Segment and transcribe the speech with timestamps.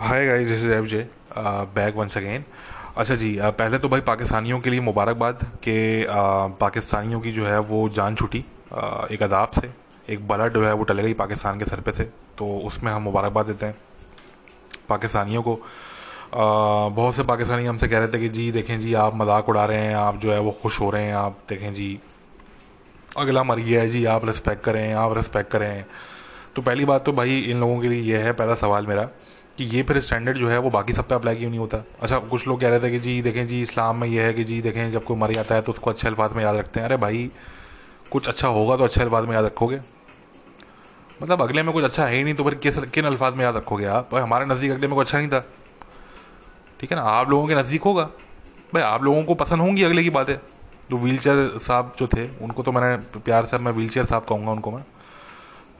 [0.00, 0.98] Hi guys this is F J
[1.76, 2.44] back once again
[2.96, 7.44] अच्छा जी uh, पहले तो भाई पाकिस्तानियों के लिए मुबारकबाद कि uh, पाकिस्तानियों की जो
[7.46, 8.42] है वो जान छुटी।
[8.72, 9.70] Uh, एक अदाब से
[10.08, 12.04] एक बला जो है वो टले गई पाकिस्तान के सर पे से
[12.38, 13.76] तो उसमें हम मुबारकबाद देते हैं
[14.88, 19.14] पाकिस्तानियों को। Uh, बहुत से पाकिस्तानी हमसे कह रहे थे कि जी देखें जी आप
[19.14, 21.98] मज़ाक उड़ा रहे हैं आप जो है वो खुश हो रहे हैं आप देखें जी
[23.18, 25.84] अगला मर गया है जी आप रिस्पेक्ट करें आप रिस्पेक्ट करें।
[26.56, 29.08] तो पहली बात तो भाई इन लोगों के लिए यह है पहला सवाल मेरा।
[29.60, 31.78] कि ये फिर स्टैंडर्ड जो है वो बाकी सब पे अप्लाई क्यों नहीं होता?
[32.02, 34.44] अच्छा कुछ लोग कह रहे थे कि जी, देखें जी इस्लाम में ये है कि
[34.44, 36.86] जी, देखें जब कोई मर जाता है तो उसको अच्छे अल्फाज में याद रखते हैं।
[36.86, 37.30] अरे भाई,
[38.10, 39.80] कुछ अच्छा होगा तो अच्छे अल्फाज में याद रखोगे।
[41.22, 43.56] मतलब अगले में कुछ अच्छा है ही नहीं तो फिर किस, किन अल्फाज में याद
[43.56, 44.08] रखोगे आप?
[44.12, 45.40] भाई, हमारे नज़दीक अगले में कुछ अच्छा नहीं था।
[46.80, 47.02] ठीक है ना?
[47.02, 48.04] आप लोगों के नज़दीक होगा।
[48.74, 50.36] भाई, आप लोगों को पसंद होंगी अगले की बातें।
[50.90, 54.24] जो व्हील चेयर साहब जो थे, उनको तो मैंने प्यार से, मैं व्हील चेयर साहब
[54.24, 54.84] कहूँगा उनको मैं।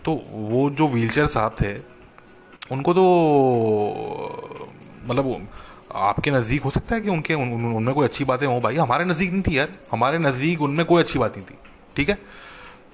[0.04, 1.72] तो वो जो व्हील चेयर साहब थे
[2.70, 4.68] उनको तो
[5.06, 5.48] मतलब
[5.94, 8.76] आपके नज़दीक हो सकता है कि उनके उन, उन, उनमें कोई अच्छी बातें हों भाई।
[8.76, 11.58] हमारे नज़दीक नहीं थी यार। हमारे नज़दीक उनमें कोई अच्छी बात नहीं थी
[11.96, 12.14] ठीक है?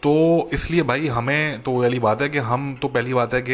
[0.02, 3.52] तो इसलिए भाई हमें तो वाली बात है कि हम तो पहली बात है कि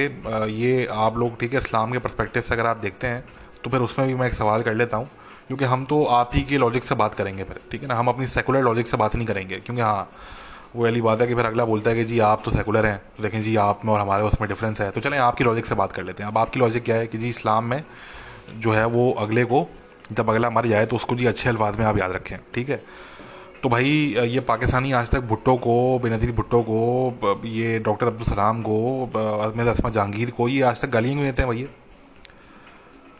[0.55, 3.25] ये आप लोग ठीक है इस्लाम के परस्पेक्टिव से अगर आप देखते हैं
[3.65, 5.07] तो फिर उसमें भी मैं एक सवाल कर लेता हूँ।
[5.47, 7.95] क्योंकि हम तो आप ही के लॉजिक से बात करेंगे फिर ठीक है ना?
[7.95, 10.11] हम अपनी सेकुलर लॉजिक से बात नहीं करेंगे। क्योंकि हाँ
[10.77, 12.99] वो वाली बात है कि फिर अगला बोलता है कि जी, आप तो सेकुलर हैं
[13.17, 15.75] तो देखें जी, आप में और हमारे उसमें डिफरेंस है। तो चलें, आपकी लॉजिक से
[15.75, 17.83] बात कर लेते हैं। अब आपकी लॉजिक क्या है कि जी, इस्लाम में
[18.55, 19.67] जो है वो अगले को,
[20.13, 22.81] जब अगला मर जाए तो उसको जी अच्छे अल्फाज में आप याद रखें, ठीक है?
[23.63, 23.89] तो भाई,
[24.27, 29.69] ये पाकिस्तानी आज तक भुट्टो को, बेनज़ीर भुट्टो को, ये डॉक्टर अब्दुल सलाम को अहमद
[29.69, 31.69] असमा जहांगीर को, ये आज तक गालियाँ क्यों देते हैं भैया?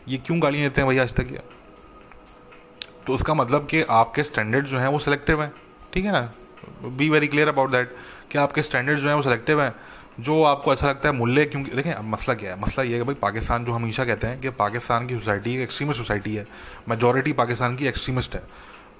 [0.07, 1.41] ये क्यों गालियाँ देते हैं भैया आज तक ये?
[3.07, 5.51] तो उसका मतलब कि आपके स्टैंडर्ड जो हैं वो सिलेक्टिव हैं,
[5.93, 6.31] ठीक है ना?
[6.87, 7.95] Be very clear about that
[8.31, 9.73] कि आपके स्टैंडर्ड जो हैं वो सेलेक्टिव हैं।
[10.19, 12.59] जो आपको अच्छा लगता है मूल्य क्योंकि देखें अब मसला क्या है?
[12.61, 15.61] मसला ये है कि भाई पाकिस्तान जो हमेशा कहते हैं कि पाकिस्तान की सोसाइटी एक
[15.61, 16.45] एक्सट्रीमिस्ट सोसाइटी है।
[16.89, 18.41] मेजोरिटी पाकिस्तान की एक्सट्रीमिस्ट है।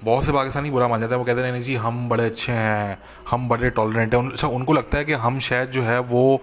[0.04, 2.52] बहुत से पाकिस्तानी बुरा मान जाते हैं। वो कहते हैं नहीं जी हम बड़े अच्छे
[2.52, 2.98] हैं
[3.30, 6.42] हम बड़े टॉलरेंट हैं। अच्छा उनको लगता है कि हम शायद जो है वो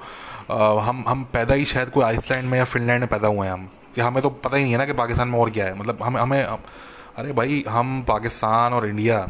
[0.52, 3.54] आ, हम हम पैदा ही शायद कोई आइसलैंड में या फिनलैंड में पैदा हुए हैं
[3.54, 5.78] हम। कि हमें तो पता ही नहीं है ना कि पाकिस्तान में और क्या है।
[5.80, 9.28] मतलब हमें हमें अरे भाई हम पाकिस्तान और इंडिया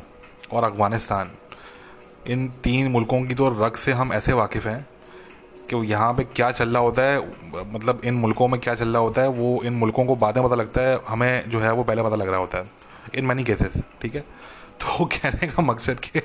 [0.54, 1.32] और अफ़गानिस्तान
[2.28, 4.86] इन तीन मुल्कों की तो रग से हम ऐसे वाकिफ़ हैं
[5.70, 7.20] कि यहाँ पे क्या चल रहा होता है
[7.74, 10.46] मतलब इन मुल्कों में क्या चल रहा होता है, वो इन मुल्कों को बाद में
[10.46, 12.66] पता लगता है, हमें जो है वो पहले पता लग रहा होता है,
[13.16, 14.24] इन मैनी केसेस ठीक है?
[14.82, 16.20] तो कहने का मकसद कि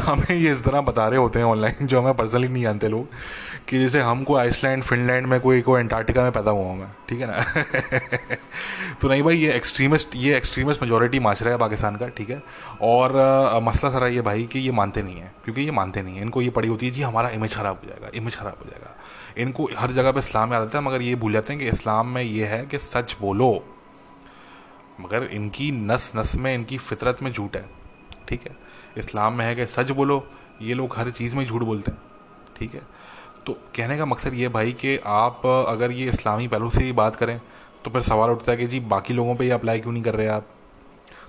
[0.00, 3.08] हमें ये इस तरह बता रहे होते हैं ऑनलाइन जो हमें पर्सनली नहीं जानते लोग
[3.68, 7.26] कि जैसे हमको आइसलैंड फिनलैंड में कोई कोई अंटार्कटिका में पैदा हुआ मैं ठीक है
[7.26, 7.36] ना?
[9.00, 12.42] तो नहीं भाई ये एक्सट्रीमिस्ट ये एक्सट्रीमिस्ट मेजोरिटी माशरा है पाकिस्तान का ठीक है?
[12.82, 16.16] और आ, मसला सारा ये भाई कि ये मानते नहीं है क्योंकि ये मानते नहीं
[16.16, 18.70] है। इनको ये पड़ी होती है जी हमारा इमेज ख़राब हो जाएगा इमेज ख़राब हो
[18.70, 18.96] जाएगा।
[19.42, 22.06] इनको हर जगह पर इस्लाम याद आता है मगर ये भूल जाते हैं कि इस्लाम
[22.08, 23.52] में ये है कि सच बोलो।
[25.00, 27.64] मगर इनकी नस नस में, इनकी फितरत में झूठ है।
[28.28, 28.56] ठीक है?
[28.98, 30.26] इस्लाम में है कि सच बोलो,
[30.62, 31.98] ये लोग हर चीज़ में झूठ बोलते हैं।
[32.58, 32.82] ठीक है?
[33.46, 37.16] तो कहने का मकसद ये भाई कि आप अगर ये इस्लामी पहलू से ही बात
[37.16, 37.40] करें
[37.84, 40.14] तो फिर सवाल उठता है कि जी, बाकी लोगों पे ये अप्लाई क्यों नहीं कर
[40.14, 40.46] रहे आप?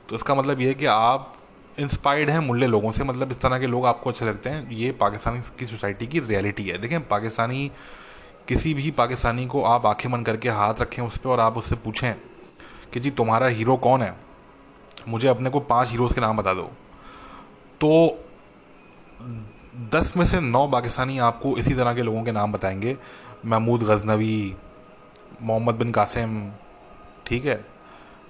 [0.09, 1.33] तो इसका मतलब ये है कि आप
[1.79, 4.91] इंस्पायर्ड हैं मुल्ले लोगों से मतलब इस तरह के लोग आपको अच्छे लगते हैं। ये
[4.91, 7.71] पाकिस्तानी की सोसाइटी की रियलिटी है। देखें, पाकिस्तानी,
[8.47, 11.75] किसी भी पाकिस्तानी को आप आँखें मन करके हाथ रखें उस पर और आप उससे
[11.75, 12.13] पूछें
[12.93, 14.15] कि जी, तुम्हारा हीरो कौन है?
[15.07, 16.71] मुझे अपने को पाँच हीरोज़ के नाम बता दो।
[17.83, 18.23] तो
[19.93, 22.97] दस में से नौ पाकिस्तानी आपको इसी तरह के लोगों के नाम बताएँगे।
[23.45, 24.55] महमूद गजनवी,
[25.41, 26.51] मोहम्मद बिन कासिम,
[27.27, 27.65] ठीक है?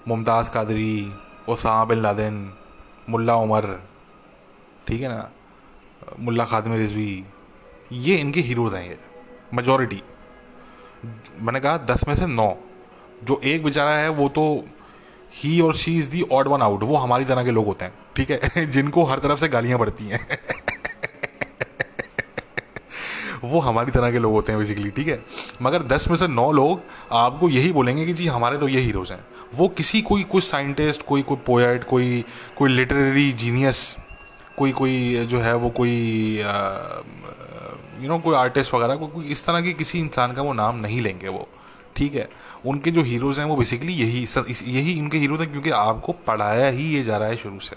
[0.07, 1.13] Mumtaz Qadri
[1.49, 2.53] Osama bin Laden,
[3.09, 3.83] Mullah Omar,
[4.87, 5.29] ठीक है ना?
[6.19, 7.25] मुल्ला खादम रिजवी,
[7.91, 8.99] ये इनके हीरोज़ हैं ये
[9.53, 10.01] मेजॉरिटी
[11.39, 12.57] मैंने कहा दस में से नौ।
[13.23, 14.65] जो एक बेचारा है, वो तो
[15.43, 17.93] ही और she is the odd one out वो हमारी तरह के लोग होते हैं,
[18.15, 18.65] ठीक है?
[18.71, 20.27] जिनको हर तरफ़ से गालियाँ पड़ती हैं।
[23.43, 25.25] वो हमारी तरह के लोग होते हैं बेसिकली ठीक है?
[25.61, 29.13] मगर दस में से नौ लोग आपको यही बोलेंगे कि जी, हमारे तो ये हीरोज़
[29.13, 29.25] हैं।
[29.55, 32.25] वो किसी, कोई कुछ साइंटिस्ट कोई कोई पोएट कोई
[32.57, 33.97] कोई लिटरेरी जीनियस
[34.57, 36.37] कोई कोई जो है, वो कोई
[38.01, 41.01] यू नो कोई आर्टिस्ट वगैरह कोई इस तरह के किसी इंसान का वो नाम नहीं
[41.01, 41.49] लेंगे वो,
[41.95, 42.29] ठीक है?
[42.67, 44.25] उनके जो हीरोज़ हैं, वो बेसिकली यही
[44.67, 47.75] यही उनके हीरोज़ हैं क्योंकि आपको पढ़ाया ही ये जा रहा है शुरू से।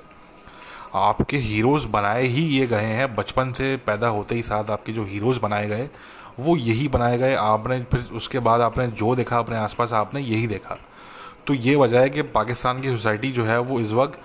[0.97, 5.05] आपके हीरोज़ बनाए ही ये गए हैं, बचपन से पैदा होते ही साथ आपके जो
[5.05, 5.89] हीरोज़ बनाए गए,
[6.41, 10.47] वो यही बनाए गए। आपने फिर उसके बाद आपने जो देखा अपने आसपास, आपने यही
[10.47, 10.79] देखा।
[11.47, 14.19] तो ये वजह है कि पाकिस्तान की सोसाइटी जो है, वो इस वक्त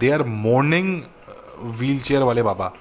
[0.00, 1.00] they are mourning
[1.78, 2.72] wheelchair वाले बाबा,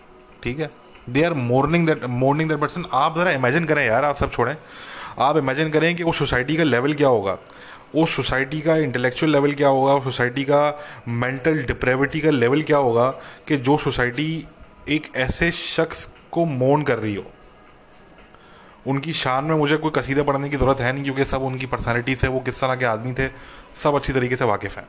[0.43, 0.69] ठीक है?
[1.09, 4.55] They are mourning that mourning that person आप ज़रा इमेजिन करें यार, आप सब छोड़ें।
[5.19, 7.37] आप इमेजिन करें कि उस सोसाइटी का लेवल क्या होगा?
[7.95, 9.93] उस सोसाइटी का इंटेलेक्चुअल लेवल क्या होगा?
[9.93, 13.09] उस सोसाइटी का मेंटल डिप्रेविटी का लेवल क्या होगा
[13.47, 14.47] कि जो सोसाइटी
[14.89, 17.25] एक ऐसे शख्स को मोन कर रही हो?
[18.87, 22.15] उनकी शान में मुझे कोई कसीदे पढ़ने की ज़रूरत है नहीं क्योंकि सब उनकी पर्सनैलिटी
[22.15, 23.27] से, वो किस तरह के आदमी थे,
[23.83, 24.87] सब अच्छी तरीके से वाकिफ़ हैं।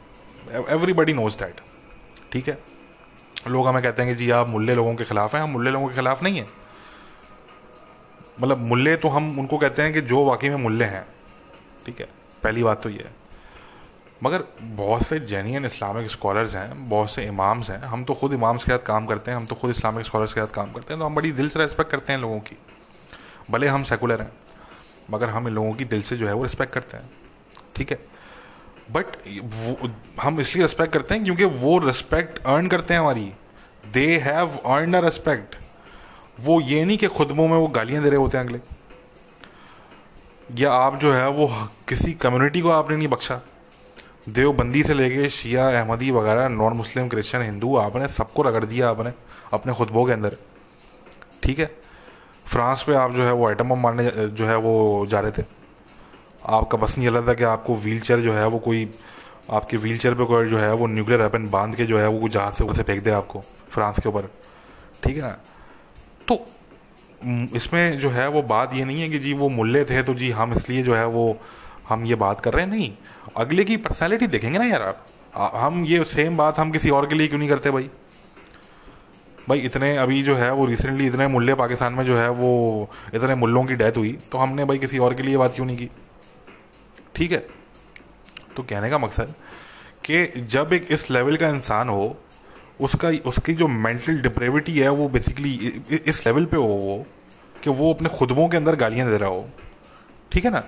[0.69, 1.61] एवरीबडी नोज़ दैट
[2.33, 2.59] ठीक है?
[3.49, 5.89] लोग हमें कहते हैं कि जी आप मुल्ले लोगों के ख़िलाफ़ हैं, हम मुल्ले लोगों
[5.89, 6.49] के ख़िलाफ़ नहीं हैं।
[8.41, 11.07] मतलब मूल्य तो हम उनको कहते हैं कि जो वाकई में मुल्ले हैं,
[11.87, 12.09] ठीक है?
[12.43, 13.19] पहली बात तो ये है।
[14.23, 18.65] मगर बहुत से जेन्यन इस्लामिक स्कॉलर्स हैं, बहुत से इमाम्स हैं, हम तो खुद इमाम्स
[18.65, 21.01] के साथ काम करते हैं, हम तो खुद इस्लामिक स्कॉलर्स के साथ काम करते हैं
[21.01, 22.57] तो हम बड़ी दिल से रेस्पेक्ट करते हैं लोगों की।
[23.51, 24.33] भले हम सेकुलर हैं,
[25.11, 27.11] मगर हम इन लोगों की दिल से जो है वो रिस्पेक्ट करते हैं,
[27.77, 27.99] ठीक है?
[28.91, 29.07] बट
[30.21, 33.33] हम इसलिए रिस्पेक्ट करते हैं क्योंकि वो रिस्पेक्ट अर्न करते हैं हमारी।
[33.87, 35.57] They have earn a respect
[36.45, 38.61] वो ये नहीं कि खुद में वो गालियाँ दे रहे होते हैं अगले।
[40.59, 41.47] या आप जो है वो
[41.89, 43.41] किसी कम्युनिटी को आपने नहीं बख्शा।
[44.29, 49.13] देवबंदी से लेके शिया, अहमदी वगैरह नॉन मुस्लिम क्रिश्चियन हिंदू आपने सबको रगड़ दिया आपने,
[49.53, 50.37] अपने खुतबों के अंदर।
[51.43, 51.77] ठीक है?
[52.47, 55.45] फ्रांस पे आप जो है वो आइटम बम मारने जो है वो जा रहे थे।
[56.47, 58.91] आपका बस नहीं चला था कि आपको व्हील चेयर जो है वो कोई,
[59.51, 62.29] आपके व्हील चेयर पर कोई जो है वो न्यूक्लियर वेपन बाँध के जो है वो
[62.29, 64.29] जहाज़ से ऊपर से फेंक दे आपको, फ्रांस के ऊपर।
[65.05, 65.37] ठीक है ना?
[66.33, 66.47] तो
[67.57, 70.31] इसमें जो है वो बात ये नहीं है कि जी वो मुल्ले थे तो जी
[70.31, 71.39] हम इसलिए जो है वो,
[71.89, 72.93] हम ये बात कर रहे हैं। नहीं,
[73.37, 75.07] अगले की पर्सनैलिटी देखेंगे ना यार आप।
[75.57, 77.91] हम ये सेम बात हम किसी और के लिए क्यों नहीं करते भाई?
[79.49, 83.35] भाई, इतने अभी जो है वो रिसेंटली इतने मुल्ले पाकिस्तान में जो है वो इतने
[83.35, 85.89] मुल्लों की डेथ हुई तो हमने भाई किसी और के लिए बात क्यों नहीं की?
[87.17, 87.47] ठीक है?
[88.57, 89.35] तो कहने का मकसद
[90.05, 92.17] कि जब एक इस लेवल का इंसान हो
[92.81, 95.55] उसका, उसकी जो मेंटल डिप्रेविटी है, वो बेसिकली
[96.07, 97.05] इस लेवल पे हो वो,
[97.63, 99.49] कि वो अपने खुदबों के अंदर गालियाँ दे रहा हो।
[100.33, 100.61] ठीक है ना?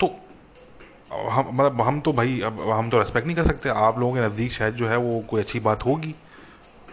[0.00, 0.06] तो
[1.30, 4.20] हम मतलब हम तो भाई, अब हम तो रेस्पेक्ट नहीं कर सकते। आप लोगों के
[4.20, 6.14] नज़दीक शायद जो है वो कोई अच्छी बात होगी।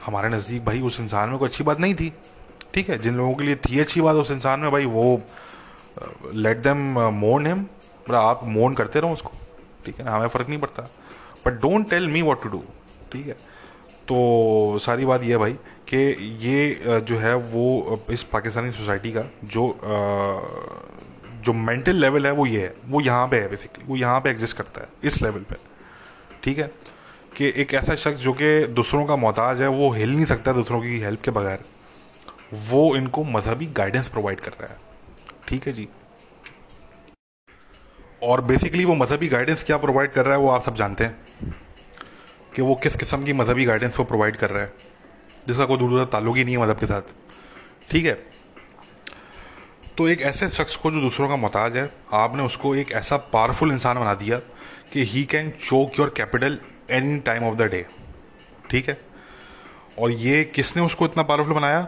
[0.06, 2.12] हमारे नज़दीक भाई उस इंसान में कोई अच्छी बात नहीं थी।
[2.74, 2.98] ठीक है?
[2.98, 5.22] जिन लोगों के लिए थी अच्छी बात उस इंसान में, भाई वो
[6.34, 6.78] लेट देम
[7.16, 9.32] मोर्न हिम मतलब आप मोर्न करते रहो उसको।
[9.86, 10.12] ठीक है ना?
[10.12, 10.90] हमें फ़र्क नहीं पड़ता।
[11.46, 12.64] But don't tell me what to do
[13.12, 13.38] ठीक है?
[14.08, 15.54] तो सारी बात यह भाई
[15.90, 15.98] कि
[16.42, 19.68] ये जो है वो इस पाकिस्तानी सोसाइटी का जो
[21.46, 24.30] जो मेंटल लेवल है वो ये है। वो यहाँ पे है बेसिकली वो यहाँ पे
[24.30, 25.56] एग्जिस्ट करता है, इस लेवल पे।
[26.44, 26.72] ठीक है?
[27.38, 30.82] कि एक ऐसा शख्स जो कि दूसरों का मोहताज है, वो हिल नहीं सकता दूसरों
[30.82, 31.64] की हेल्प के बगैर।
[32.70, 34.78] वो इनको मजहबी गाइडेंस प्रोवाइड कर रहा है।
[35.48, 35.88] ठीक है जी?
[38.24, 41.56] और बेसिकली वो मजहबी गाइडेंस क्या प्रोवाइड कर रहा है, वो आप सब जानते हैं।
[42.56, 44.74] कि वो किस किस्म की मजहबी गाइडेंस को प्रोवाइड कर रहा है।
[45.48, 47.02] जिसका कोई दूर दूर ताल्लुक ही नहीं है मज़हब के साथ।
[47.92, 48.14] ठीक है?
[49.98, 53.72] तो एक ऐसे शख्स को जो दूसरों का मोहताज है, आपने उसको एक ऐसा पावरफुल
[53.72, 54.38] इंसान बना दिया
[54.94, 56.60] कि he can choke your capital
[56.92, 57.86] any time of the day
[58.70, 59.02] ठीक है?
[60.00, 61.82] और ये किसने उसको इतना पावरफुल बनाया?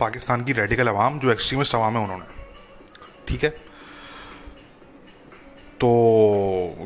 [0.00, 2.24] पाकिस्तान की रेडिकल अवाम जो एक्सट्रीमिस्ट अवाम है उन्होंने।
[3.28, 3.65] ठीक है?
[5.80, 5.88] तो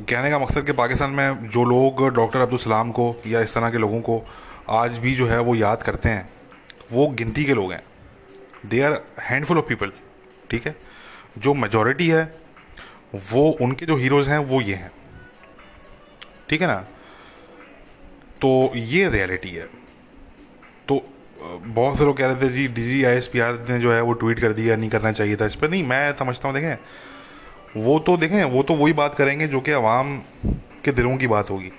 [0.08, 3.70] कहने का मकसद कि पाकिस्तान में जो लोग डॉक्टर अब्दुल सलाम को या इस तरह
[3.70, 4.22] के लोगों को
[4.68, 6.28] आज भी जो है वो याद करते हैं,
[6.92, 7.82] वो गिनती के लोग हैं।
[8.66, 9.92] They are handful of people
[10.50, 10.74] ठीक है?
[11.38, 12.22] जो मेजोरिटी है,
[13.32, 14.90] वो, उनके जो हीरोज़ हैं, वो ये हैं।
[16.48, 16.80] ठीक है ना?
[18.40, 19.66] तो ये रियलिटी है।
[20.88, 21.00] तो
[21.56, 23.92] बहुत से लोग कह रहे थे जी D G I S P R ने जो
[23.92, 26.54] है वो ट्वीट कर दिया नहीं करना चाहिए था। इस पर नहीं, मैं समझता हूँ,
[26.56, 26.76] देखें
[27.74, 30.16] वो तो देखें, वो तो वही बात करेंगे जो कि आवाम
[30.84, 31.70] के दिलों की बात होगी।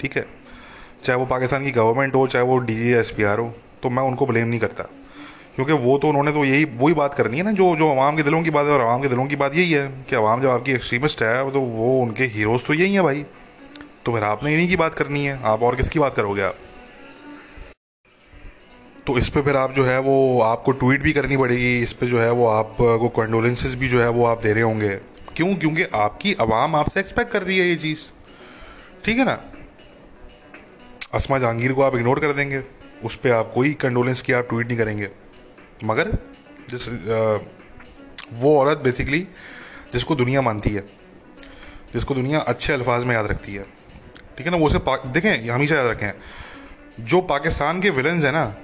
[0.00, 0.26] ठीक है?
[1.04, 3.90] चाहे वो पाकिस्तान की गवर्नमेंट हो, चाहे वो D G S P R हो तो
[3.90, 4.82] मैं उनको ब्लेम नहीं करता।
[5.54, 8.22] क्योंकि वो तो उन्होंने तो यही, वही बात करनी है ना, जो जो आवाम के
[8.22, 10.48] दिलों की बात है और आवाम के दिलों की बात यही है कि आवाम जब
[10.48, 13.24] आपकी एक्सट्रीमिस्ट है तो वो उनके हीरोज़ तो यही हैं भाई।
[14.04, 16.56] तो फिर आपने इन्हीं की बात करनी है, आप और किसकी बात करोगे आप?
[19.06, 22.06] तो इस पर फिर आप जो है वो, आपको ट्वीट भी करनी पड़ेगी, इस पर
[22.06, 24.98] जो है वो आपको कंडोलेंसेज भी जो है वो आप दे रहे होंगे।
[25.36, 25.54] क्यों?
[25.54, 28.00] क्योंकि आपकी आवाम आपसे एक्सपेक्ट कर रही है ये चीज़।
[29.04, 29.40] ठीक है ना?
[31.14, 32.62] असमा जहांगीर को आप इग्नोर कर देंगे।
[33.04, 35.08] उस पर आप कोई कंडोलेंस की आप ट्वीट नहीं करेंगे।
[35.84, 36.10] मगर,
[36.70, 36.88] जिस
[38.32, 39.20] वो औरत बेसिकली
[39.92, 40.80] जिसको दुनिया मानती है,
[41.94, 43.62] जिसको दुनिया अच्छे अल्फाज में याद रखती है।
[44.36, 44.56] ठीक है ना?
[44.56, 46.12] वो उसे देखें, हमेशा याद रखें।
[47.00, 48.54] जो पाकिस्तान के विलन्स हैं ना,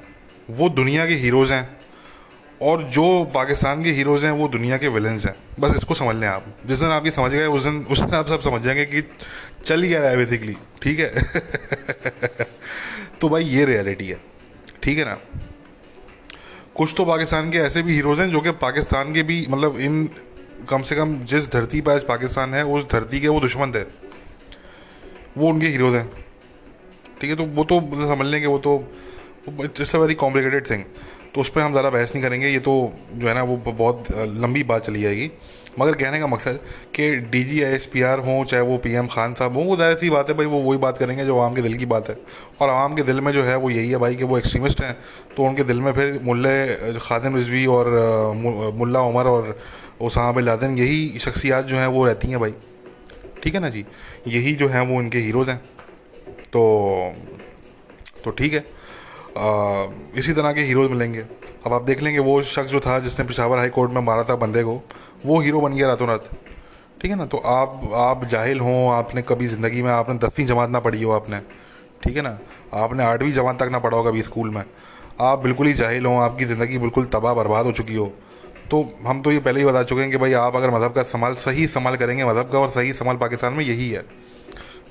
[0.51, 1.78] वो दुनिया के हीरोज़ हैं।
[2.63, 6.29] और जो पाकिस्तान के हीरोज़ हैं, वो दुनिया के विलन्स हैं। बस इसको समझ लें
[6.29, 9.11] आप। जिस दिन आपकी समझ गए, उस दिन उस दिन आप सब समझ जाएँगे कि
[9.65, 11.15] चल ही रहा है बेसिकली ठीक है?
[13.21, 14.21] तो भाई, ये रियलिटी है।
[14.83, 15.19] ठीक है ना?
[16.75, 20.11] कुछ तो पाकिस्तान के ऐसे भी हीरोज़ हैं, जो कि पाकिस्तान के भी मतलब इन,
[20.69, 23.83] कम से कम जिस धरती पर आज पाकिस्तान है, उस धरती के वो दुश्मन थे।
[25.39, 26.11] वो उनके हीरोज हैं।
[27.21, 27.37] ठीक है?
[27.37, 28.93] तो वो तो समझ लेंगे वो तो
[29.65, 30.85] it's a very complicated thing
[31.39, 32.73] तो उस पर हम ज़्यादा बहस नहीं करेंगे। ये तो
[33.15, 35.31] जो है ना, वो बहुत लंबी बात चली जाएगी।
[35.79, 36.59] मगर कहने का मकसद
[36.95, 39.65] कि D G I S P R हों, चाहे वो पी एम खान साहब हों,
[39.67, 41.87] वो ज़ाहिर सी बात है भाई, वो वही बात करेंगे जो आवाम के दिल की
[41.87, 42.17] बात है।
[42.61, 44.97] और आवाम के दिल में जो है, वो यही है भाई कि वो एक्सट्रीमिस्ट हैं
[45.37, 47.91] तो उनके दिल में फिर मुल्ले खादिम रिजवी और
[48.77, 49.57] मुल्ला उमर और
[50.01, 52.55] उसामा बिन लादेन, यही शख्सियात जो हैं, वो रहती हैं भाई।
[53.43, 53.85] ठीक है ना जी?
[54.29, 55.61] यही जो हैं, वो इनके हीरोज़ हैं।
[56.53, 57.15] तो
[58.25, 58.65] तो ठीक है।
[60.19, 61.25] इसी तरह के हीरोज़ मिलेंगे।
[61.67, 64.37] अब आप देख लेंगे, वो शख्स जो था, जिसने पिशावर हाई कोर्ट में मारा था
[64.37, 64.81] बंदे को,
[65.27, 66.29] वो हीरो बन गया रातों रात।
[67.03, 67.27] ठीक है ना?
[67.27, 71.13] तो आप आप जाहिल हों, आपने कभी ज़िंदगी में आपने दसवीं जमात ना पढ़ी हो
[71.13, 71.41] आपने।
[72.03, 72.39] ठीक है ना?
[72.75, 74.63] आपने आठवीं जमात तक ना पढ़ा हो कभी स्कूल में।
[75.21, 78.13] आप बिल्कुल ही जाहिल हों, आपकी ज़िंदगी बिल्कुल तबाह बर्बाद हो चुकी हो।
[78.71, 81.01] तो हम तो ये पहले ही बता चुके हैं कि भाई आप अगर मज़हब का
[81.01, 84.05] इस्तेमाल सही इस्तेमाल करेंगे, मज़हब का और सही इस्तेमाल पाकिस्तान में यही है।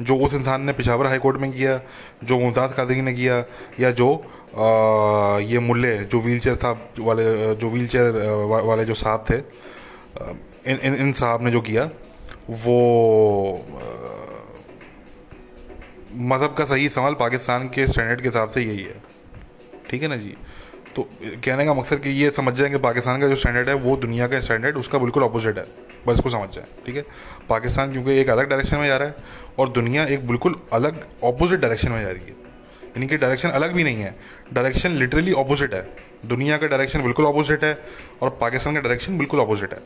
[0.01, 1.79] जो उस इंसान ने पिशावर हाई कोर्ट में किया
[2.23, 3.43] जो मुमताज़ कादरी ने किया
[3.79, 4.13] या जो
[4.55, 8.11] आ, ये मुल्ले जो व्हील चेयर था वाले जो व्हील चेयर
[8.45, 9.37] वा, वाले जो साहब थे
[10.71, 11.89] इन इन इन साहब ने जो किया
[12.49, 12.77] वो
[16.15, 18.95] मज़हब का सही इस्तेमाल पाकिस्तान के स्टैंडर्ड के हिसाब से यही है।
[19.89, 20.35] ठीक है ना जी?
[20.95, 23.95] तो कहने का मकसद कि ये समझ जाए कि पाकिस्तान का जो स्टैंडर्ड है वो
[23.97, 25.65] दुनिया का स्टैंडर्ड उसका बिल्कुल अपोजिट है।
[26.07, 27.05] बस को समझ जाए। ठीक है?
[27.49, 29.15] पाकिस्तान क्योंकि एक अलग डायरेक्शन में जा रहा है
[29.59, 32.35] और दुनिया एक बिल्कुल अलग अपोजिट डायरेक्शन में जा रही है।
[32.87, 34.15] यानी कि डायरेक्शन अलग भी नहीं है।
[34.53, 35.81] डायरेक्शन लिटरली अपोजिट है।
[36.25, 37.77] दुनिया का डायरेक्शन बिल्कुल अपोजिट है
[38.21, 39.79] और पाकिस्तान का डायरेक्शन बिल्कुल अपोजिट है।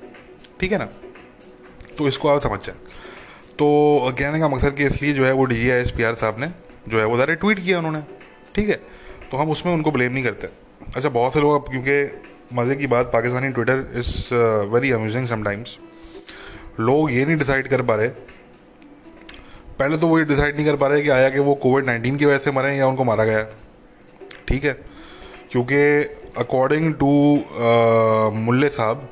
[0.60, 0.90] ठीक है ना?
[1.98, 2.76] तो इसको आप समझ जाए।
[3.60, 6.52] तो कहने का मकसद कि इसलिए जो है वो डी एस पी आर साहब ने
[6.88, 8.02] जो है वो ज़्यादा ट्वीट किया उन्होंने।
[8.56, 8.80] ठीक है?
[9.32, 10.48] तो हम उसमें उनको ब्लेम नहीं करते।
[10.96, 14.34] अच्छा बहुत से लोग अब क्योंकि मज़े की बात, Pakistani Twitter is
[14.74, 15.78] very amusing sometimes
[16.80, 18.08] लोग ये नहीं डिसाइड कर पा रहे
[19.82, 22.18] पहले तो वो ये डिसाइड नहीं कर पा रहे कि आया कि वो कोविड नाइन्टीन
[22.18, 23.44] की वजह से मरे या उनको मारा गया।
[24.48, 24.74] ठीक है?
[25.52, 25.78] क्योंकि
[26.40, 27.10] अकॉर्डिंग टू
[28.36, 29.10] मुल्ले साहब,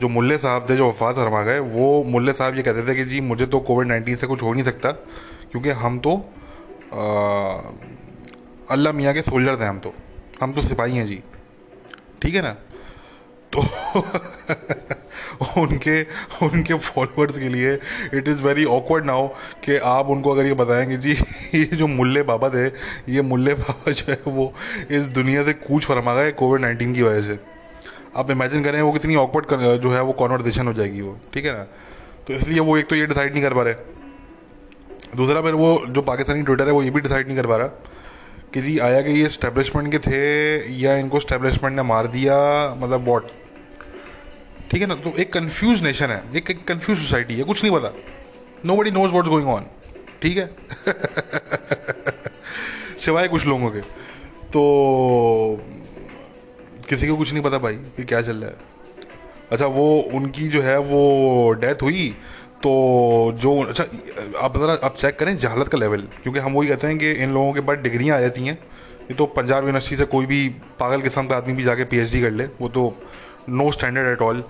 [0.00, 3.04] जो मुल्ले साहब थे, जो वफात फरमा गए, वो मुल्ले साहब ये कहते थे कि
[3.04, 4.90] जी, मुझे तो कोविड नाइन्टीन से कुछ हो नहीं सकता,
[5.50, 6.16] क्योंकि हम तो
[8.70, 9.92] अल्लाह मियाँ के सोल्जर थे हम तो।
[10.42, 11.22] हम तो सिपाही हैं जी।
[12.22, 12.56] ठीक है ना?
[13.52, 13.60] तो
[15.60, 16.02] उनके
[16.46, 17.78] उनके फॉलोअर्स के लिए
[18.14, 19.28] it is very awkward now
[19.64, 21.12] कि आप उनको अगर ये बताएँगे, जी,
[21.54, 22.66] ये जो मुल्ले बाबा थे,
[23.12, 24.54] ये मुल्ले बाबा जो है वो
[24.90, 27.38] इस दुनिया से कूच फरमा गए कोविड नाइन्टीन की वजह से.
[28.16, 31.52] आप इमेजिन करें, वो कितनी ऑकवर्ड जो है वो कॉन्वर्जेशन हो जाएगी वो, ठीक है
[31.52, 31.66] ना?
[32.26, 33.74] तो इसलिए वो एक तो ये डिसाइड नहीं कर पा रहे।
[35.16, 37.68] दूसरा फिर वो जो पाकिस्तानी ट्विटर है, वो ये भी डिसाइड नहीं कर पा रहा।
[38.54, 42.36] कि जी, आया कि ये स्टैब्लिशमेंट के थे या इनको स्टैब्लिशमेंट ने मार दिया
[42.74, 43.26] मतलब वॉट
[44.70, 44.94] ठीक है ना?
[44.94, 47.92] तो एक कन्फ्यूज़ नेशन है, एक कन्फ्यूज़ सोसाइटी है, कुछ नहीं पता।
[48.76, 49.66] Nobody knows what going on
[50.22, 50.50] ठीक है?
[52.98, 53.80] सिवाय कुछ लोगों के।
[54.52, 55.64] तो
[56.88, 58.56] किसी को कुछ नहीं पता भाई कि क्या चल रहा है।
[59.52, 62.16] अच्छा वो, उनकी जो है वो डेथ हुई
[62.62, 63.84] तो जो अच्छा
[64.38, 67.32] आप ज़रा, आप चेक करें जहालत का लेवल क्योंकि हम वही कहते हैं कि इन
[67.34, 70.48] लोगों के पास डिग्रियाँ आ जाती हैं। ये तो पंजाब यूनिवर्सिटी से कोई भी
[70.80, 72.96] पागल किस्म का आदमी भी जाके पीएचडी कर ले, वो तो
[73.48, 74.44] no standard at all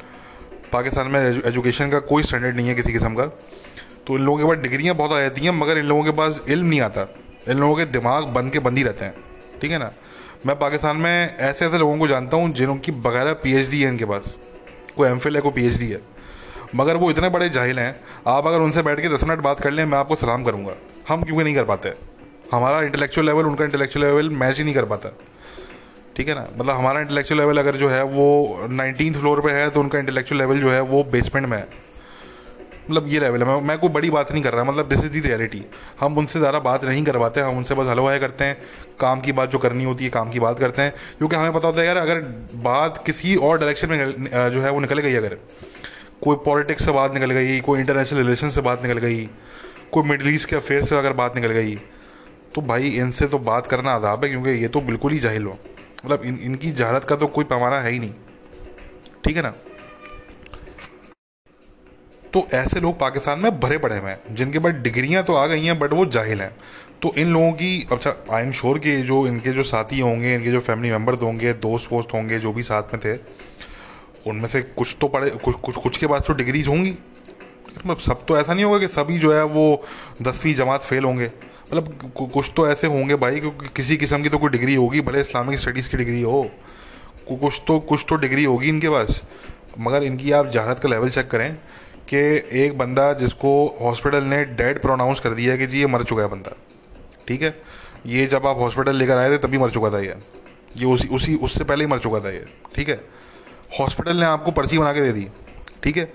[0.72, 3.26] Pakistan में एजुकेशन का कोई स्टैंडर्ड नहीं है किसी किस्म का।
[4.06, 6.40] तो इन लोगों के पास डिग्रियाँ बहुत आ जाती हैं, मगर इन लोगों के पास
[6.48, 7.06] इल्म नहीं आता।
[7.48, 9.14] इन लोगों के दिमाग बंद के बंद ही रहते हैं,
[9.60, 9.90] ठीक है ना?
[10.46, 14.36] मैं पाकिस्तान में ऐसे ऐसे लोगों को जानता हूँ जिनकी बगैर पीएचडी है इनके पास।
[14.96, 16.00] कोई एम है, कोई पी है।
[16.76, 17.94] मगर वो इतने बड़े जाहिल हैं,
[18.28, 20.74] आप अगर उनसे बैठ के दस मिनट बात कर लें, मैं आपको सलाम करूँगा।
[21.08, 21.92] हम क्योंकि नहीं कर पाते?
[22.52, 25.12] हमारा इंटेलेक्चुअल लेवल उनका इंटेलेक्चुअल लेवल मैच ही नहीं कर पाता।
[26.16, 26.46] ठीक है ना?
[26.56, 30.40] मतलब हमारा इंटेलेक्चुअल लेवल अगर जो है, वो नाइनटीन फ्लोर पे है तो उनका इंटेलेक्चुअल
[30.40, 31.68] लेवल जो है, वो बेसमेंट में है।
[32.90, 35.12] मतलब ये लेवल है। मैं मैं कोई बड़ी बात नहीं कर रहा मतलब दिस इज़
[35.12, 35.62] दी रियलिटी
[36.00, 38.56] हम उनसे ज़्यादा बात नहीं करवाते, हम उनसे बस हलवाए करते हैं।
[39.00, 41.68] काम की बात जो करनी होती है, काम की बात करते हैं। क्योंकि हमें पता
[41.68, 42.20] होता है, यार, अगर
[42.62, 45.36] बात किसी और डायरेक्शन में जो है, वो निकल गई अगर।
[46.22, 49.24] कोई पॉलिटिक्स से बात निकल गई, कोई इंटरनेशनल रिलेशन से बात निकल गई,
[49.92, 51.74] कोई मिडल ईस्ट के अफेयर से अगर बात निकल गई
[52.54, 55.58] तो भाई इनसे तो बात करना आदाब है, क्योंकि ये तो बिल्कुल ही जाहिल हो।
[56.04, 58.12] मतलब इन, इनकी जहालत का तो कोई पैमाना है ही नहीं।
[59.24, 59.52] ठीक है ना?
[62.32, 65.64] तो ऐसे लोग पाकिस्तान में भरे पड़े हुए हैं, जिनके पास डिग्रियाँ तो आ गई
[65.64, 66.54] हैं बट वो जाहिल हैं।
[67.02, 70.50] तो इन लोगों की अच्छा आई एम श्योर कि जो इनके जो साथी होंगे, इनके
[70.50, 73.14] जो फैमिली मेंबर्स होंगे दोस्त वोस्त होंगे, जो भी साथ में थे
[74.26, 76.90] उनमें से कुछ तो पढ़े, कुछ कुछ कुछ के पास तो डिग्रीज होंगी।
[77.78, 79.84] मतलब सब तो ऐसा नहीं होगा कि सभी जो है वो
[80.22, 81.30] दसवीं जमात फेल होंगे।
[81.72, 85.20] मतलब कुछ तो ऐसे होंगे भाई, क्योंकि किसी किस्म की तो कोई डिग्री होगी, भले
[85.20, 86.42] इस्लामिक स्टडीज़ की डिग्री हो।
[87.28, 89.22] कुछ तो कुछ तो डिग्री होगी इनके पास।
[89.78, 91.54] मगर इनकी आप जहालत का लेवल चेक करें
[92.12, 92.16] कि
[92.64, 96.28] एक बंदा जिसको हॉस्पिटल ने डेड प्रोनाउंस कर दिया कि जी ये मर चुका है
[96.28, 96.56] बंदा।
[97.28, 97.62] ठीक है?
[98.06, 100.14] ये जब आप हॉस्पिटल लेकर आए थे, तभी मर चुका था ये।
[100.76, 103.00] ये उसी उसी, उससे पहले ही मर चुका था ये। ठीक है?
[103.78, 105.28] हॉस्पिटल ने आपको पर्ची बना के दे दी
[105.82, 106.12] ठीक है?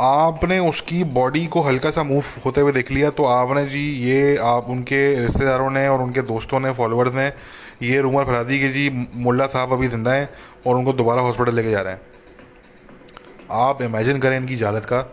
[0.00, 4.36] आपने उसकी बॉडी को हल्का सा मूव होते हुए देख लिया तो आपने जी ये
[4.36, 7.26] आप उनके रिश्तेदारों ने और उनके दोस्तों ने फॉलोअर्स ने
[7.82, 10.28] ये रूमर फैला दी कि जी मुल्ला साहब अभी ज़िंदा हैं
[10.66, 12.00] और उनको दोबारा हॉस्पिटल लेके जा रहे हैं।
[13.50, 15.06] आप इमेजिन करें इनकी जालत का आ,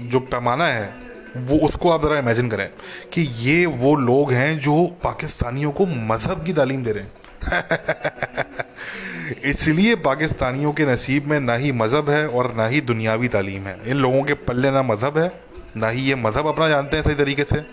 [0.00, 0.94] जो पैमाना है
[1.36, 2.70] वो उसको आप ज़रा इमेजिन करें
[3.12, 7.12] कि ये वो लोग हैं जो पाकिस्तानियों को मज़हब की तालीम दे रहे हैं।
[9.44, 13.78] इसलिए पाकिस्तानियों के नसीब में ना ही मज़हब है और ना ही दुनियावी तालीम है।
[13.86, 15.32] इन लोगों के पल्ले ना मज़हब है,
[15.76, 17.64] ना ही ये मज़हब अपना जानते हैं सही तरीके से।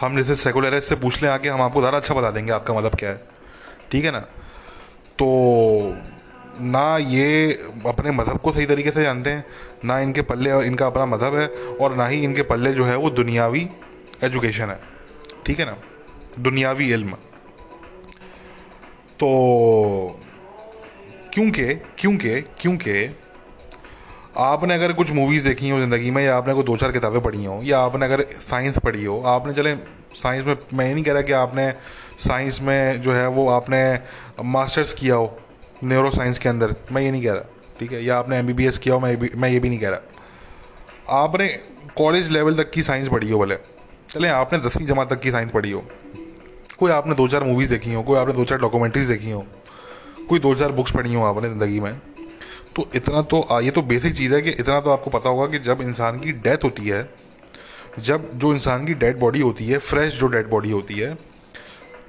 [0.00, 2.94] हम जैसे सेकुलरिस्ट से पूछ लें आके हम आपको ज़्यादा अच्छा बता देंगे आपका मज़हब
[2.94, 3.20] क्या है।
[3.90, 4.20] ठीक है ना?
[5.18, 5.96] तो
[6.60, 7.52] ना ये
[7.86, 9.44] अपने मज़हब को सही तरीके से जानते हैं,
[9.84, 11.46] ना इनके पल्ले, इनका अपना मज़हब है
[11.80, 13.68] और ना ही इनके पल्ले जो है वो दुनियावी
[14.24, 14.78] एजुकेशन है।
[15.46, 15.76] ठीक है ना?
[16.38, 17.12] दुनियावी इल्म।
[19.20, 20.20] तो
[21.32, 23.04] क्योंकि क्योंकि क्योंकि
[24.38, 27.44] आपने अगर कुछ मूवीज़ देखी हो ज़िंदगी में, या आपने कोई दो चार किताबें पढ़ी
[27.44, 29.74] हो, या आपने अगर साइंस पढ़ी हो, आपने चले
[30.14, 31.70] साइंस में, मैं ये नहीं कह रहा कि आपने
[32.18, 33.82] साइंस में जो है वो आपने
[34.44, 35.38] मास्टर्स किया हो
[35.84, 37.44] न्यूरो साइंस के अंदर, मैं ये नहीं कह रहा,
[37.80, 38.04] ठीक है?
[38.04, 41.48] या आपने एम किया हो, मैं भी, मैं ये भी नहीं कह रहा। आपने
[41.96, 43.56] कॉलेज लेवल तक की साइंस पढ़ी हो भले,
[44.10, 45.84] चले, आपने दसवीं जमात तक की साइंस पढ़ी हो,
[46.78, 49.44] कोई आपने दो चार मूवीज़ देखी हो, कोई आपने दो चार डॉक्यूमेंट्रीज देखी हो
[50.32, 51.94] कोई दो चार बुक्स पढ़ी हो आपने ज़िंदगी में
[52.76, 55.58] तो इतना तो ये तो बेसिक चीज़ है कि इतना तो आपको पता होगा कि
[55.58, 57.02] जब इंसान की डेथ होती है,
[57.98, 61.16] जब जो इंसान की डेड बॉडी होती है फ्रेश जो डेड बॉडी होती है,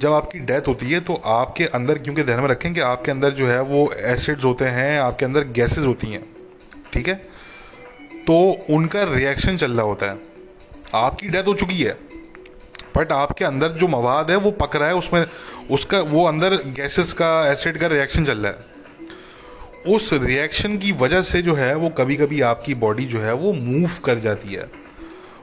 [0.02, 3.32] जब आपकी डेथ होती है तो आपके अंदर क्योंकि ध्यान में रखें कि आपके अंदर
[3.32, 6.24] जो है वो एसिड्स होते हैं, आपके अंदर गैसेस होती हैं,
[6.94, 7.16] ठीक है?
[8.28, 8.40] तो
[8.70, 10.18] उनका रिएक्शन चल रहा होता है।
[10.96, 11.98] आपकी डेथ हो चुकी है
[12.98, 15.26] बट आपके अंदर जो मवाद है, वो पक रहा है, उसमें
[15.72, 18.74] उसका, वो अंदर गैसेस का, एसिड का रिएक्शन चल रहा है।
[19.96, 23.54] उस रिएक्शन की वजह से जो है, वो कभी कभी आपकी बॉडी जो है, वो
[23.54, 24.72] मूव कर जाती है।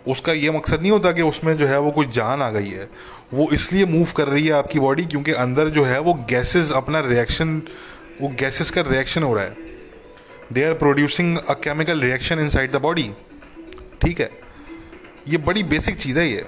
[0.08, 2.90] उसका ये मकसद नहीं होता कि उसमें जो है, वो कोई जान आ गई है।
[3.34, 7.00] वो इसलिए मूव कर रही है आपकी बॉडी क्योंकि अंदर जो है, वो गैसेस अपना
[7.00, 7.62] रिएक्शन
[8.20, 9.56] वो गैसेस का रिएक्शन हो रहा है।
[10.52, 13.10] They are producing a chemical reaction inside the body
[14.02, 14.30] ठीक है?
[15.28, 16.46] ये बड़ी बेसिक चीज़ है ये।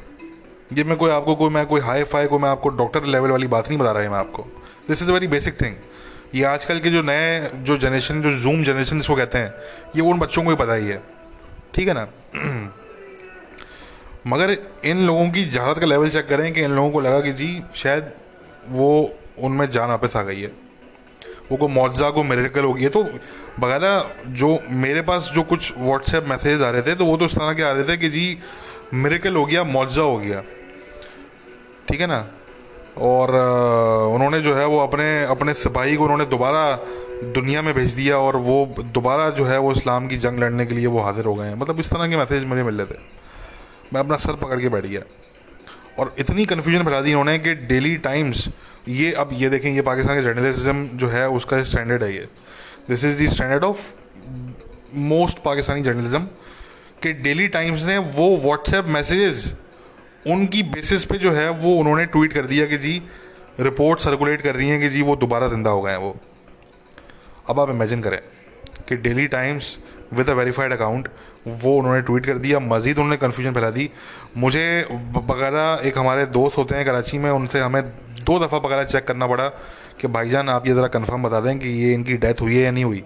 [0.72, 3.46] ये मैं कोई आपको कोई, मैं कोई हाई फाई को मैं आपको डॉक्टर लेवल वाली
[3.46, 4.42] बात नहीं बता रहा है, मैं आपको।
[4.88, 5.74] This is a very basic thing
[6.34, 9.54] ये आजकल के जो नए, जो जनरेशन जो जूम जनरेशन जिसको कहते हैं,
[9.96, 11.02] ये उन बच्चों को ही पता ही है।
[11.74, 12.06] ठीक है ना?
[14.26, 17.32] मगर इन लोगों की जहालत का लेवल चेक करें कि इन लोगों को लगा कि
[17.32, 18.12] जी, शायद
[18.68, 20.50] वो उनमें जान वापस आ गई है।
[21.50, 23.02] वो को मुआवजा को मेरेकल हो गई है तो
[23.60, 27.34] बकायदा जो मेरे पास जो कुछ व्हाट्सएप मैसेज आ रहे थे तो वो तो इस
[27.34, 28.38] तरह के आ रहे थे कि जी
[28.94, 30.42] मेरेकल हो गया मुआवजा हो गया।
[31.92, 32.26] ठीक है ना?
[32.98, 33.30] और
[34.14, 36.62] उन्होंने जो है वो अपने अपने सिपाही को उन्होंने दोबारा
[37.34, 38.54] दुनिया में भेज दिया और वो
[38.94, 41.54] दोबारा जो है वो इस्लाम की जंग लड़ने के लिए वो हाजिर हो गए हैं।
[41.54, 42.98] मतलब इस तरह के मैसेज मुझे मिल रहे थे।
[43.92, 45.02] मैं अपना सर पकड़ के बैठ गया।
[45.98, 48.48] और इतनी कन्फ्यूज़न फैला दी इन्होंने कि डेली टाइम्स
[48.88, 52.28] ये अब ये देखें, ये पाकिस्तान के जर्नलिज्म जो है उसका स्टैंडर्ड है ये।
[52.88, 53.80] This is the standard of
[54.94, 56.26] most Pakistani journalism
[57.02, 59.52] कि डेली टाइम्स ने वो व्हाट्सएप मैसेजेस
[60.26, 63.02] उनकी बेसिस पे जो है, वो उन्होंने ट्वीट कर दिया कि जी
[63.60, 66.16] रिपोर्ट सर्कुलेट कर रही हैं कि जी, वो दोबारा ज़िंदा हो गए हैं वो।
[67.50, 68.20] अब आप इमेजिन करें
[68.88, 69.76] कि Daily Times
[70.12, 71.08] with a verified account
[71.46, 73.88] वो उन्होंने ट्वीट कर दिया, मज़ीद उन्होंने कन्फ्यूज़न फैला दी।
[74.36, 77.82] मुझे वगैरह एक हमारे दोस्त होते हैं कराची में, उनसे हमें
[78.24, 79.48] दो दफ़ा वगैरह चेक करना पड़ा
[80.00, 82.70] कि भाईजान, आप ये ज़रा कन्फर्म बता दें कि ये इनकी डेथ हुई है या
[82.70, 83.02] नहीं हुई।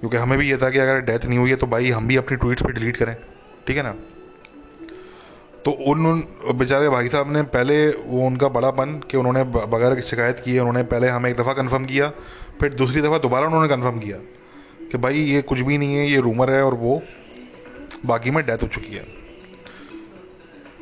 [0.00, 2.16] क्योंकि हमें भी ये था कि अगर डेथ नहीं हुई है तो भाई हम भी
[2.16, 3.14] अपनी ट्वीट्स पे डिलीट करें।
[3.66, 3.94] ठीक है ना?
[5.64, 6.22] तो उन
[6.56, 10.82] बेचारे भाई साहब ने पहले वो उनका बड़ापन कि उन्होंने बगैर शिकायत की है उन्होंने
[10.84, 12.08] पहले हमें एक दफ़ा कंफर्म किया,
[12.60, 14.16] फिर दूसरी दफ़ा दोबारा उन्होंने कंफर्म किया
[14.90, 17.02] कि भाई ये कुछ भी नहीं है, ये रूमर है और वो
[18.06, 19.04] बाकी में डेथ हो चुकी है।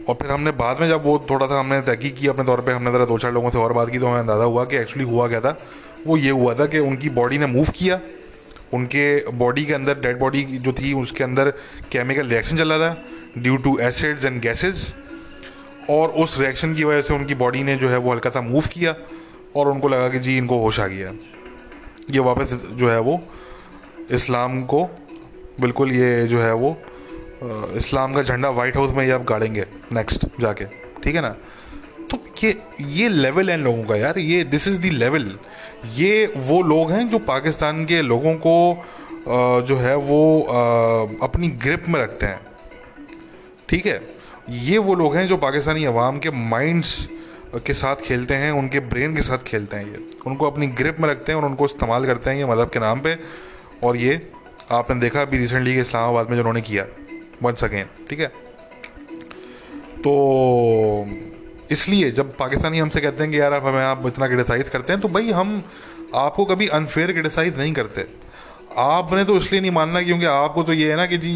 [0.09, 2.73] और फिर हमने बाद में जब वो थोड़ा सा हमने तहकीक की अपने तौर पे,
[2.73, 5.11] हमने ज़रा दो चार लोगों से और बात की तो हमें अंदाज़ा हुआ कि एक्चुअली
[5.11, 5.59] हुआ क्या था।
[6.07, 8.01] वो ये हुआ था कि उनकी बॉडी ने मूव किया,
[8.75, 11.51] उनके बॉडी के अंदर डेड बॉडी जो थी, उसके अंदर
[11.93, 12.97] केमिकल रिएक्शन चल था।
[13.39, 14.93] Due to acids and gases
[15.91, 18.67] और उस रिएक्शन की वजह से उनकी बॉडी ने जो है वो हल्का सा मूव
[18.73, 18.95] किया
[19.57, 21.13] और उनको लगा कि जी इनको होश आ गया।
[22.11, 23.21] ये वापस जो है वो
[24.11, 24.85] इस्लाम को
[25.61, 26.77] बिल्कुल ये जो है वो
[27.77, 30.65] इस्लाम का झंडा वाइट हाउस में ये आप गाड़ेंगे नेक्स्ट जाके।
[31.03, 31.35] ठीक है ना?
[32.11, 35.39] तो ये ये लेवल है इन लोगों का यार। ये दिस इज़ दी लेवल
[35.95, 38.85] ये वो लोग हैं जो पाकिस्तान के लोगों को
[39.69, 40.41] जो है वो
[41.23, 42.41] अपनी ग्रिप में रखते हैं।
[43.69, 44.01] ठीक है?
[44.51, 47.09] ये वो लोग हैं जो पाकिस्तानी अवाम के माइंड्स
[47.67, 51.09] के साथ खेलते हैं, उनके ब्रेन के साथ खेलते हैं ये। उनको अपनी ग्रिप में
[51.09, 53.17] रखते हैं और उनको इस्तेमाल करते हैं ये मज़हब के नाम पे।
[53.83, 54.31] और ये
[54.71, 56.87] आपने देखा अभी रिसेंटली के इस्लामाबाद में जो उन्होंने किया
[57.43, 58.27] वन अगेन ठीक है?
[59.99, 61.07] तो
[61.71, 65.03] इसलिए जब पाकिस्तानी हमसे कहते हैं कि यार आप हमें, आप इतना क्रिटिसाइज़ करते हैं
[65.03, 65.63] तो भाई हम
[66.15, 68.07] आपको कभी अनफेयर क्रिटिसाइज़ नहीं करते।
[68.79, 71.33] आपने तो इसलिए नहीं मानना क्योंकि आपको तो ये है ना कि जी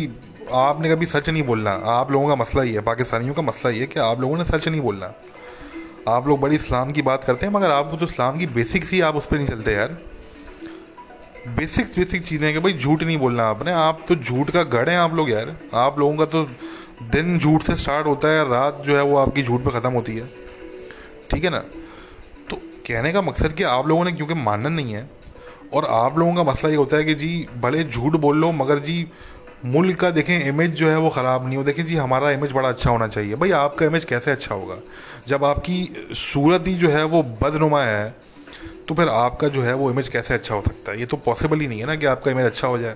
[0.55, 3.79] आपने कभी सच नहीं बोलना। आप लोगों का मसला ही है, पाकिस्तानियों का मसला ही
[3.79, 5.13] है कि आप लोगों ने सच नहीं बोलना।
[6.09, 9.01] आप लोग बड़ी इस्लाम की बात करते हैं, मगर आपको तो इस्लाम की बेसिक्स ही
[9.01, 9.97] आप उस पर नहीं चलते यार।
[11.49, 14.99] बेसिक बेसिक चीज़ें कि भाई झूठ नहीं बोलना आपने। आप तो झूठ का गढ़ हैं
[14.99, 16.45] आप लोग यार। आप लोगों का तो
[17.03, 20.17] दिन झूठ से स्टार्ट होता है, रात जो है वो आपकी झूठ पे ख़त्म होती
[20.17, 20.29] है।
[21.31, 21.59] ठीक है ना?
[22.51, 25.11] तो कहने का मकसद कि आप लोगों ने क्योंकि मानना नहीं है।
[25.75, 28.79] और आप लोगों का मसला ये होता है कि जी, भले झूठ बोल लो, मगर
[28.79, 29.07] जी
[29.65, 32.69] मुल्क का देखें इमेज जो है वो ख़राब नहीं हो। देखें जी, हमारा इमेज बड़ा
[32.69, 34.77] अच्छा होना चाहिए। भाई, आपका इमेज कैसे अच्छा होगा?
[35.29, 38.15] जब आपकी सूरत ही जो है वो बदनुमा है
[38.89, 40.99] तो फिर आपका जो है वो इमेज कैसे अच्छा हो सकता है?
[41.01, 42.95] ये तो पॉसिबल ही नहीं है ना कि आपका इमेज अच्छा हो जाए।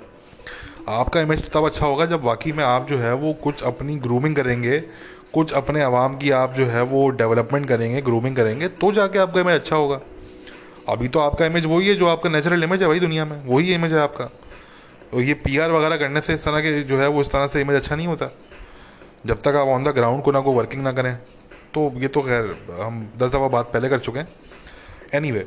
[0.88, 3.96] आपका इमेज तो तब अच्छा होगा जब वाकई में आप जो है वो कुछ अपनी
[3.96, 4.79] ग्रूमिंग करेंगे,
[5.33, 9.40] कुछ अपने आवाम की आप जो है वो डेवलपमेंट करेंगे ग्रूमिंग करेंगे तो जाके आपका
[9.40, 10.00] इमेज अच्छा होगा।
[10.88, 13.74] अभी तो आपका इमेज वही है जो आपका नेचुरल इमेज है वही दुनिया में। वही
[13.74, 14.29] इमेज है आपका।
[15.12, 17.60] तो ये पीआर वगैरह करने से इस तरह के जो है वो इस तरह से
[17.60, 18.30] इमेज अच्छा नहीं होता।
[19.26, 21.14] जब तक आप ऑन द ग्राउंड को ना को वर्किंग ना करें
[21.74, 24.28] तो ये तो खैर हम दस दफ़ा बात पहले कर चुके हैं।
[25.14, 25.44] एनी anyway,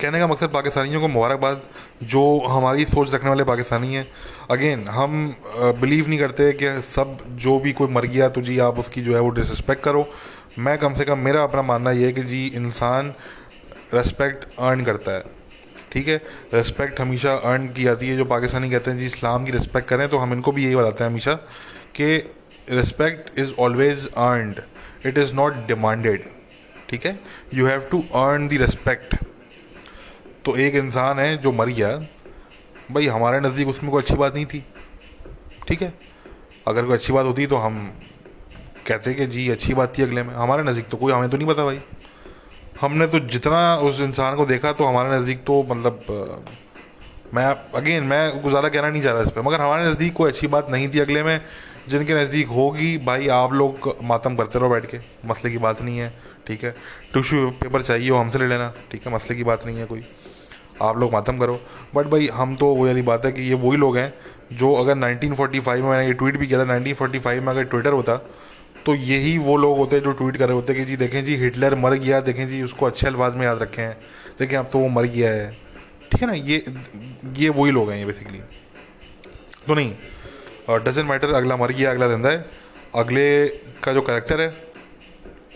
[0.00, 1.62] कहने का मकसद पाकिस्तानियों को मुबारकबाद
[2.04, 4.06] जो हमारी सोच रखने वाले पाकिस्तानी हैं।
[4.50, 8.78] अगेन हम बिलीव नहीं करते कि सब जो भी कोई मर गया तो जी आप
[8.78, 10.06] उसकी जो है वो डिसरिस्पेक्ट करो।
[10.58, 13.14] मैं कम से कम मेरा अपना मानना ये है कि जी इंसान
[13.94, 15.24] रेस्पेक्ट अर्न करता है।
[15.92, 16.16] ठीक है?
[16.54, 20.08] रेस्पेक्ट हमेशा अर्न की जाती है, जो पाकिस्तानी कहते हैं जी, इस्लाम की रिस्पेक्ट करें
[20.08, 21.34] तो हम इनको भी यही बताते हैं हमेशा
[21.96, 22.16] कि
[22.70, 24.60] respect is always earned
[25.06, 26.24] it is not demanded
[26.90, 27.18] ठीक है?
[27.54, 29.16] You have to earn the respect
[30.44, 31.96] तो एक इंसान है जो मर गया,
[32.90, 34.64] भाई हमारे नज़दीक उसमें कोई अच्छी बात नहीं थी।
[35.68, 35.92] ठीक है?
[36.68, 37.76] अगर कोई अच्छी बात होती तो हम
[38.86, 41.48] कहते कि जी, अच्छी बात थी अगले में। हमारे नज़दीक तो कोई, हमें तो नहीं
[41.48, 41.80] पता भाई।
[42.80, 46.44] हमने तो जितना उस इंसान को देखा तो हमारे नज़दीक तो मतलब
[47.34, 50.30] मैं अगेन मैं कुछ ज़्यादा कहना नहीं चाह रहा इस पर मगर हमारे नज़दीक कोई
[50.30, 51.40] अच्छी बात नहीं थी अगले में,
[51.88, 55.98] जिनके नज़दीक होगी, भाई आप लोग मातम करते रहो बैठ के, मसले की बात नहीं
[55.98, 56.12] है,
[56.46, 56.74] ठीक है?
[57.14, 59.14] टिश्यू पेपर चाहिए हो हमसे ले लेना, ठीक है?
[59.14, 60.04] मसले की बात नहीं है कोई।
[60.82, 61.60] आप लोग मातम करो।
[61.94, 64.12] बट भाई, हम तो वो वाली बात है कि ये वही लोग हैं,
[64.52, 68.16] जो अगर 1945 में मैंने ये ट्वीट भी किया था 1945 में अगर ट्विटर होता
[68.86, 71.24] तो यही वो लोग होते हैं जो ट्वीट कर रहे होते हैं कि जी, देखें
[71.24, 73.96] जी हिटलर मर गया, देखें जी, उसको अच्छे अल्फाज में याद रखें। हैं
[74.38, 75.50] देखें, अब तो वो मर गया है।
[76.12, 76.64] ठीक है ना, ये
[77.36, 78.38] ये वही लोग हैं ये बेसिकली
[79.66, 79.94] तो नहीं
[80.78, 82.44] डजेंट मैटर अगला मर गया, अगला ज़िंदा है।
[82.94, 83.48] अगले
[83.84, 84.54] का जो करेक्टर है,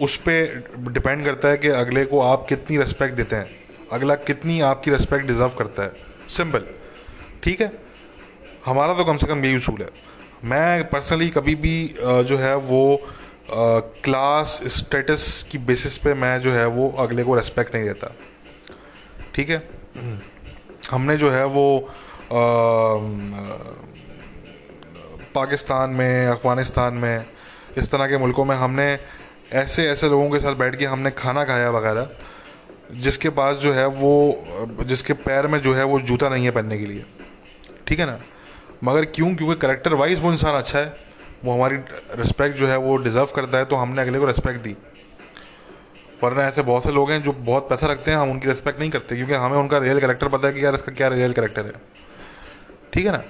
[0.02, 3.46] उस पर डिपेंड करता है कि अगले को आप कितनी रेस्पेक्ट देते हैं।
[3.92, 5.92] अगला कितनी आपकी रेस्पेक्ट डिज़र्व करता है।
[6.28, 6.64] सिंपल
[7.42, 7.72] ठीक है?
[8.66, 9.88] हमारा तो कम से कम यही उसूल है।
[10.44, 13.00] मैं पर्सनली कभी भी जो है वो
[14.04, 18.12] क्लास स्टेटस की बेसिस पे मैं जो है वो अगले को रेस्पेक्ट नहीं देता।
[19.34, 19.62] ठीक है?
[20.90, 22.40] हमने जो है वो आ,
[25.34, 27.24] पाकिस्तान में अफ़गानिस्तान में
[27.76, 28.86] इस तरह के मुल्कों में हमने
[29.52, 32.08] ऐसे ऐसे लोगों के साथ बैठ के हमने खाना खाया वगैरह
[33.00, 34.14] जिसके पास जो है वो
[34.84, 37.04] जिसके पैर में जो है वो जूता नहीं है पहनने के लिए।
[37.86, 38.18] ठीक है ना?
[38.84, 39.34] मगर क्यों?
[39.34, 40.96] क्योंकि करेक्टर वाइज वो इंसान अच्छा है।
[41.44, 41.76] वो हमारी
[42.14, 44.76] रिस्पेक्ट जो है वो डिज़र्व करता है तो हमने अगले को रिस्पेक्ट दी।
[46.22, 48.90] वरना ऐसे बहुत से लोग हैं जो बहुत पैसा रखते हैं, हम उनकी रिस्पेक्ट नहीं
[48.90, 51.72] करते, क्योंकि हमें उनका रियल करेक्टर पता है कि यार इसका क्या रियल करेक्टर है।
[52.92, 53.22] ठीक है ना?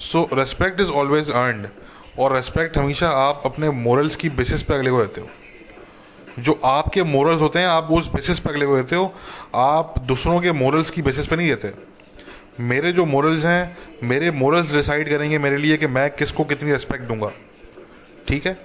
[0.00, 1.68] So respect is always earned
[2.18, 5.28] और रेस्पेक्ट हमेशा आप अपने मोरल्स की बेसिस पे अगले को देते हो।
[6.38, 9.14] जो आपके मोरल्स होते हैं, आप उस बेसिस पर अगले को देते हो।
[9.54, 11.91] आप दूसरों के मोरल्स की बेसिस पे नहीं देते।
[12.56, 17.04] मेरे जो मोरल्स हैं, मेरे मोरल्स डिसाइड करेंगे मेरे लिए कि मैं किसको कितनी रिस्पेक्ट
[17.04, 17.30] दूँगा।
[18.28, 18.56] ठीक है?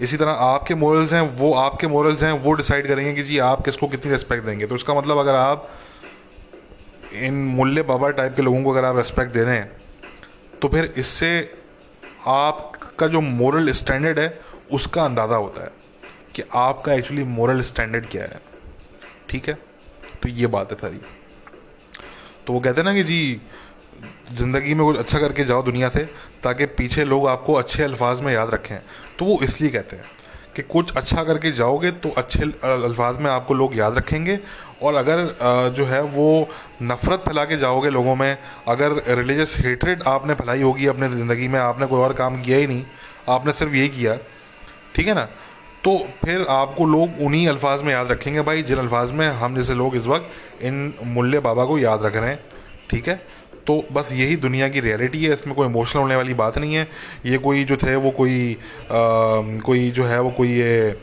[0.00, 3.64] इसी तरह आपके मोरल्स हैं, वो आपके मोरल्स हैं, वो डिसाइड करेंगे कि जी आप
[3.64, 5.68] किसको कितनी रिस्पेक्ट देंगे। तो इसका मतलब अगर आप
[7.14, 9.70] इन मुल्ले बाबा टाइप के लोगों को अगर आप रिस्पेक्ट दे रहे हैं
[10.62, 11.30] तो फिर इससे
[12.26, 14.40] आपका जो मोरल स्टैंडर्ड है,
[14.72, 15.70] उसका अंदाज़ा होता है
[16.34, 18.40] कि आपका एक्चुअली मोरल स्टैंडर्ड क्या है।
[19.28, 19.54] ठीक है?
[20.22, 21.00] तो ये बात है सारी।
[22.48, 23.40] तो वो कहते हैं ना कि जी,
[24.32, 26.04] ज़िंदगी में कुछ अच्छा करके जाओ, दुनिया से,
[26.42, 28.78] ताकि पीछे लोग आपको अच्छे अल्फाज में याद रखें।
[29.18, 30.04] तो वो इसलिए कहते हैं
[30.56, 34.38] कि कुछ अच्छा करके जाओगे तो अच्छे अल्फाज में आपको लोग याद रखेंगे।
[34.82, 36.48] और अगर जो है वो
[36.82, 38.36] नफ़रत फैला के जाओगे लोगों में,
[38.68, 42.66] अगर रिलीजियस हेटरेड आपने फैलाई होगी अपने ज़िंदगी में, आपने कोई और काम किया ही
[42.66, 42.84] नहीं,
[43.28, 44.16] आपने सिर्फ़ यही किया,
[44.94, 45.28] ठीक है ना?
[45.84, 49.74] तो फिर आपको लोग उन्हीं अल्फाज में याद रखेंगे, भाई जिन अल्फाज में हम जैसे
[49.74, 52.40] लोग इस वक्त इन मूल्य बाबा को याद रख रहे हैं
[52.90, 53.20] ठीक है?
[53.66, 56.88] तो बस यही दुनिया की रियलिटी है इसमें कोई इमोशनल होने वाली बात नहीं है।
[57.26, 58.58] ये कोई जो थे वो कोई आ,
[59.60, 60.96] कोई जो है वो कोई ये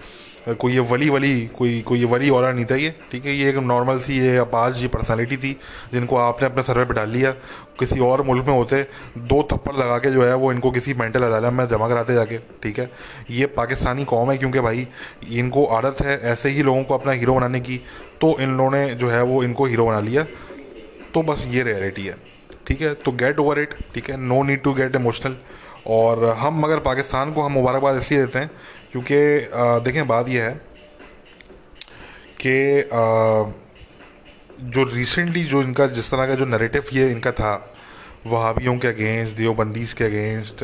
[0.48, 3.36] कोई ये वली वली, कोई कोई ये वली और नहीं था ये, ठीक है?
[3.36, 5.52] ये एक नॉर्मल सी ये अपाज ये पर्सनालिटी थी,
[5.94, 7.32] जिनको आपने अपने सर्वे पे डाल लिया।
[7.80, 8.82] किसी और मुल्क में होते,
[9.18, 12.38] दो थप्पड़ लगा के जो है वो इनको किसी मेंटल अदालत में जमा कराते जाके,
[12.64, 12.90] ठीक है?
[13.32, 14.88] ये पाकिस्तानी कौम है क्योंकि भाई,
[15.30, 17.82] इनको आदत है ऐसे ही लोगों को अपना हीरो बनाने की
[18.22, 20.26] तो इन लोगों ने जो है वो इनको हीरो बना लिया।
[21.14, 22.16] तो बस ये रियलिटी है,
[22.68, 22.94] ठीक है?
[22.96, 24.18] तो गेट ओवर इट ठीक है?
[24.18, 25.36] No need to get emotional
[25.88, 28.50] और हम मगर पाकिस्तान को हम मुबारकबाद इसलिए देते हैं
[28.96, 29.16] क्योंकि
[29.84, 30.52] देखें, बात यह है
[32.42, 32.56] कि
[34.72, 37.54] जो रिसेंटली जो इनका, जिस तरह का जो नरेटिव ये इनका था,
[38.26, 40.64] वहाबियों के अगेंस्ट देवबंदीज के अगेंस्ट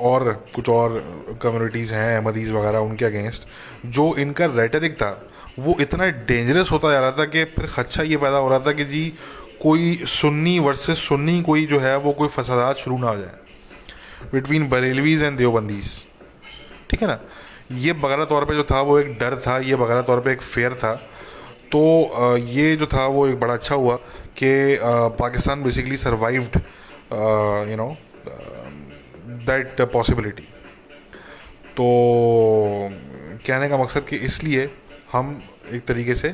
[0.00, 0.98] और कुछ और
[1.42, 3.46] कम्युनिटीज़ हैं, अहमदीज़ वगैरह उनके अगेंस्ट
[3.86, 5.10] जो इनका रेटरिक था,
[5.58, 8.72] वो इतना डेंजरस होता जा रहा था कि फिर खदशा ये पैदा हो रहा था
[8.72, 9.08] कि जी,
[9.62, 13.34] कोई सुन्नी वर्सेस सुन्नी कोई जो है, वो कोई फसादात शुरू ना हो जाए।
[14.32, 15.90] बिटवीन बरेलवीज एंड देवबंदीज
[16.90, 17.18] ठीक है ना?
[17.72, 20.42] ये बगैर तौर पे जो था, वो एक डर था, ये बगैर तौर पे एक
[20.42, 20.94] फेयर था।
[21.72, 23.96] तो ये जो था, वो एक बड़ा अच्छा हुआ
[24.38, 24.78] कि
[25.18, 26.56] Pakistan basically survived
[27.70, 27.96] you know
[29.46, 30.42] that possibility
[31.76, 31.86] तो
[33.46, 34.70] कहने का मकसद कि इसलिए
[35.12, 35.40] हम
[35.72, 36.32] एक तरीके से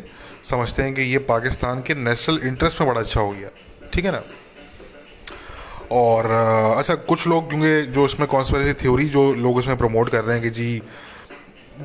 [0.50, 3.48] समझते हैं कि ये पाकिस्तान के नेशनल इंटरेस्ट में बड़ा अच्छा हो गया।
[3.92, 4.22] ठीक है ना?
[5.92, 6.26] और
[6.78, 10.42] अच्छा कुछ लोग क्योंकि जो इसमें कॉन्स्परेसी थ्योरी जो लोग इसमें प्रमोट कर रहे हैं
[10.44, 10.82] कि जी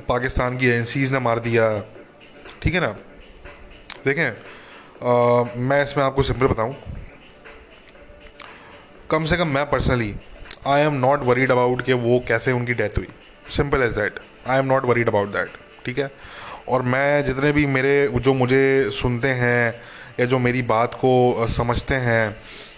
[0.07, 1.69] पाकिस्तान की एजेंसीज ने मार दिया
[2.61, 2.95] ठीक है ना?
[4.05, 6.75] देखें आ, मैं इसमें आपको सिंपल बताऊँ।
[9.11, 10.13] कम से कम मैं personally
[10.67, 13.07] I am not worried about कि वो कैसे उनकी डेथ हुई।
[13.49, 16.11] Simple as that I am not worried about that ठीक है?
[16.67, 19.73] और मैं जितने भी मेरे जो मुझे सुनते हैं
[20.19, 22.35] या जो मेरी बात को समझते हैं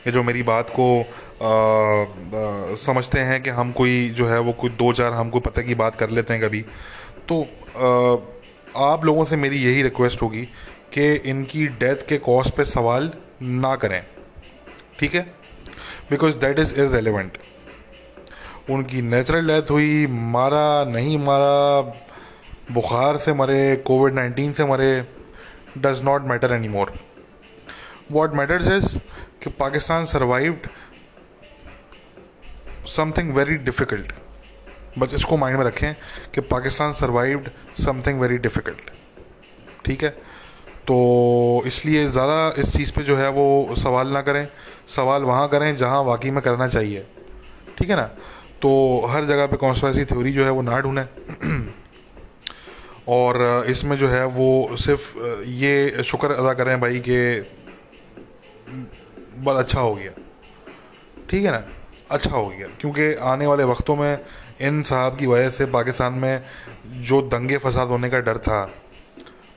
[0.08, 4.54] या जो मेरी बात को आ, आ, समझते हैं कि हम कोई जो है वो
[4.54, 6.62] कोई दो चार हमको पता की बात कर लेते हैं कभी।
[7.32, 10.46] तो आ, आप लोगों से मेरी यही रिक्वेस्ट होगी
[10.94, 14.04] कि इनकी डेथ के कॉज पे सवाल ना करें।
[15.00, 15.22] ठीक है?
[16.10, 17.38] बिकॉज़ दैट इज़ इरेलीवेंट
[18.70, 21.82] उनकी नेचुरल डेथ हुई मारा नहीं मारा
[22.72, 25.06] बुखार से मरे कोविड नाइन्टीन से मरे
[25.78, 26.94] does not matter any more
[28.12, 28.98] what matters is
[29.42, 30.68] कि Pakistan survived
[32.88, 34.14] something very difficult
[34.98, 35.94] बस इसको माइंड में रखें
[36.34, 37.50] कि Pakistan survived
[37.84, 38.92] something very difficult
[39.86, 40.10] ठीक है?
[40.88, 44.48] तो इसलिए ज़्यादा इस चीज़ पे जो है वो सवाल ना करें।
[44.88, 47.06] सवाल वहाँ करें जहाँ वाकई में करना चाहिए।
[47.78, 48.04] ठीक है ना?
[48.62, 51.06] तो हर जगह पे कॉन्स्परेसी थ्योरी जो है वो ना ढूंढें।
[53.08, 57.20] और इसमें जो है वो सिर्फ़ ये शुक्र अदा करें भाई कि
[59.40, 60.12] बहुत अच्छा हो गया।
[61.30, 61.64] ठीक है ना?
[62.12, 64.26] अच्छा हो गया। क्योंकि आने वाले वक्तों में
[64.62, 66.44] इन साहब की वजह से पाकिस्तान में
[67.04, 68.64] जो दंगे फसाद होने का डर था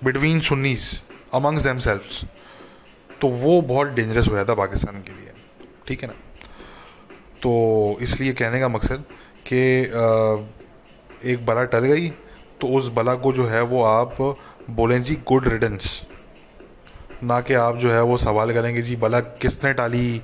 [0.04, 1.02] बिटवीन सुन्नीस
[1.34, 1.78] अमंग्स दैम
[3.20, 5.32] तो वो बहुत डेंजरस हो जाता पाकिस्तान के लिए।
[5.86, 6.14] ठीक है ना?
[7.42, 9.04] तो इसलिए कहने का मकसद
[9.46, 9.60] कि
[11.32, 12.08] एक बला टल गई
[12.60, 14.20] तो उस बला को जो है वो आप
[14.70, 16.02] बोलें जी गुड रिडन्स
[17.22, 20.20] ना कि आप जो है वो सवाल करेंगे, जी, बला किसने टाली?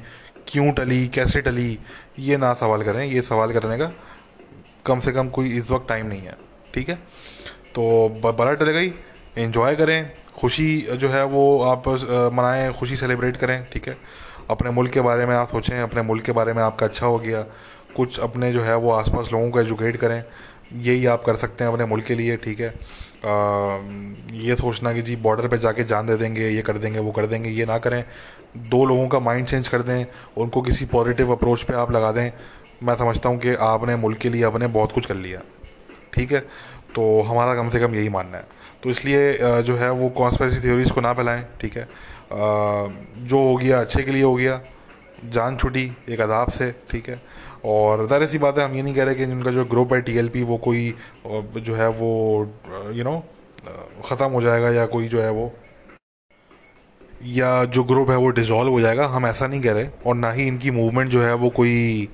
[0.49, 1.07] क्यों टली?
[1.09, 1.79] कैसे टली?
[2.19, 3.91] ये ना सवाल करें, ये सवाल करने का
[4.87, 6.37] कम से कम कोई इस वक्त टाइम नहीं है,
[6.75, 6.95] ठीक है?
[7.75, 8.93] तो बला टल गई
[9.39, 11.89] इन्जॉय करें, खुशी जो है वो आप
[12.35, 13.97] मनाएँ, खुशी सेलिब्रेट करें, ठीक है?
[14.51, 17.19] अपने मुल्क के बारे में आप सोचें, अपने मुल्क के बारे में आपका अच्छा हो
[17.19, 17.43] गया,
[17.97, 20.23] कुछ अपने जो है वो आसपास लोगों को एजुकेट करें,
[20.75, 22.75] यही आप कर सकते हैं अपने मुल्क के लिए, ठीक है?
[23.25, 27.27] ये सोचना कि जी बॉर्डर पे जाके जान दे देंगे, ये कर देंगे, वो कर
[27.27, 28.05] देंगे, ये ना करें।
[28.57, 30.05] दो लोगों का माइंड चेंज कर दें,
[30.37, 32.31] उनको किसी पॉजिटिव अप्रोच पे आप लगा दें।
[32.83, 35.41] मैं समझता हूँ कि आपने मुल्क के लिए अपने बहुत कुछ कर लिया।
[36.15, 36.41] ठीक है?
[36.95, 38.47] तो हमारा कम से कम यही मानना है।
[38.83, 41.89] तो इसलिए जो है वो कॉन्स्परेसी थ्योरीज को ना फैलाएँ, ठीक है?
[42.33, 44.61] जो हो गया, अच्छे के लिए हो गया,
[45.25, 47.21] जान छुटी, एक अदाब से, ठीक है?
[47.65, 50.01] और ज़ाहिर सी बात है, हम ये नहीं कह रहे कि जिनका जो ग्रुप है
[50.03, 50.95] टीएलपी वो कोई
[51.27, 52.11] जो है वो
[52.95, 53.23] यू नो
[54.07, 55.53] ख़त्म हो जाएगा या कोई जो है वो,
[57.27, 60.31] या जो ग्रुप है वो डिज़ोल्व हो जाएगा, हम ऐसा नहीं कह रहे और ना
[60.33, 62.09] ही इनकी मूवमेंट जो है वो कोई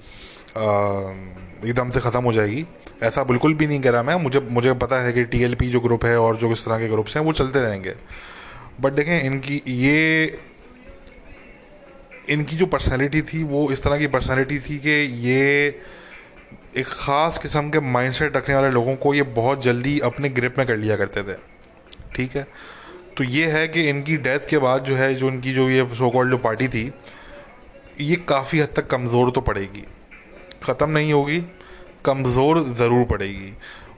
[0.56, 2.64] एकदम से ख़त्म हो जाएगी।
[3.02, 6.04] ऐसा बिल्कुल भी नहीं कह रहा मैं। मुझे मुझे पता है कि टीएलपी जो ग्रुप
[6.04, 7.94] है और जो इस तरह के ग्रुप्स हैं, वो चलते रहेंगे।
[8.80, 10.38] बट देखें, इनकी, ये
[12.30, 14.90] इनकी जो पर्सनैलिटी थी, वो इस तरह की पर्सनैलिटी थी कि
[15.28, 15.80] ये
[16.76, 20.66] एक ख़ास किस्म के माइंडसेट रखने वाले लोगों को ये बहुत जल्दी अपने ग्रिप में
[20.66, 21.36] कर लिया करते थे।
[22.14, 22.46] ठीक है?
[23.16, 26.10] तो ये है कि इनकी डेथ के बाद जो है, जो इनकी जो ये सो
[26.10, 26.92] कॉल्ड जो पार्टी थी,
[28.00, 29.84] ये काफ़ी हद तक कमज़ोर तो पड़ेगी।
[30.62, 31.42] ख़त्म नहीं होगी,
[32.04, 33.52] कमज़ोर ज़रूर पड़ेगी।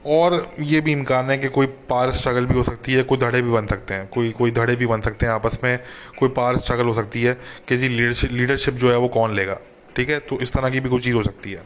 [0.07, 3.41] और ये भी इम्कान है कि कोई पार स्ट्रगल भी हो सकती है, कोई धड़े
[3.43, 5.79] भी बन सकते हैं, कोई कोई धड़े भी बन सकते हैं आपस में,
[6.19, 7.35] कोई पार स्ट्रगल हो सकती है
[7.69, 9.59] कि जी लीडरशिप लीडरशिप जो है वो कौन लेगा,
[9.97, 10.19] ठीक है?
[10.19, 11.63] तो इस तरह की भी कोई चीज़ हो सकती है।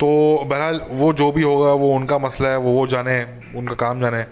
[0.00, 3.22] तो बहरहाल वो जो भी होगा, वो उनका मसला है, वो वो जाने,
[3.56, 4.24] उनका काम जाने।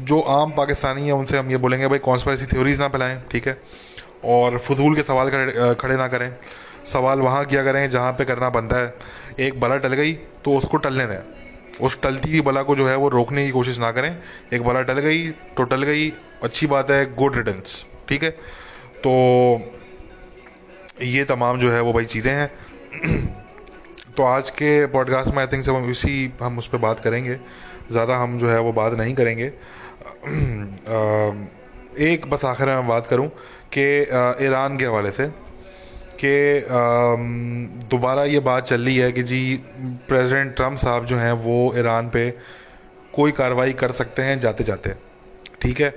[0.00, 3.56] जो आम पाकिस्तानी है, उनसे हम ये बोलेंगे, भाई कॉन्स्परेसी थ्योरीज ना फैलाएँ, ठीक है?
[4.24, 5.30] और फजूल के सवाल
[5.74, 6.32] खड़े ना करें।
[6.84, 8.94] सवाल वहाँ किया करें जहाँ पे करना बनता है।
[9.40, 10.12] एक बला टल गई
[10.44, 11.18] तो उसको टलने दें।
[11.80, 14.16] उस टलती हुई बला को जो है वो रोकने की कोशिश ना करें।
[14.52, 16.12] एक बला टल गई तो टल गई।
[16.42, 18.30] अच्छी बात है गुड रिटर्न्स ठीक है?
[18.30, 19.10] तो
[21.02, 22.50] ये तमाम जो है वो भाई चीज़ें हैं।
[24.16, 27.38] तो आज के पॉडकास्ट में आई थिंक सब हम इसी, हम उस पर बात करेंगे।
[27.90, 29.46] ज़्यादा हम जो है वो बात नहीं करेंगे।
[32.02, 33.28] एक बस आखिर में बात करूँ
[33.76, 33.82] कि
[34.46, 35.26] ईरान के हवाले से
[36.24, 36.66] कि
[37.90, 39.56] दोबारा ये बात चल रही है कि जी,
[40.08, 42.30] प्रेसिडेंट ट्रंप साहब जो हैं, वो ईरान पे
[43.12, 44.92] कोई कार्रवाई कर सकते हैं जाते जाते
[45.62, 45.94] ठीक है?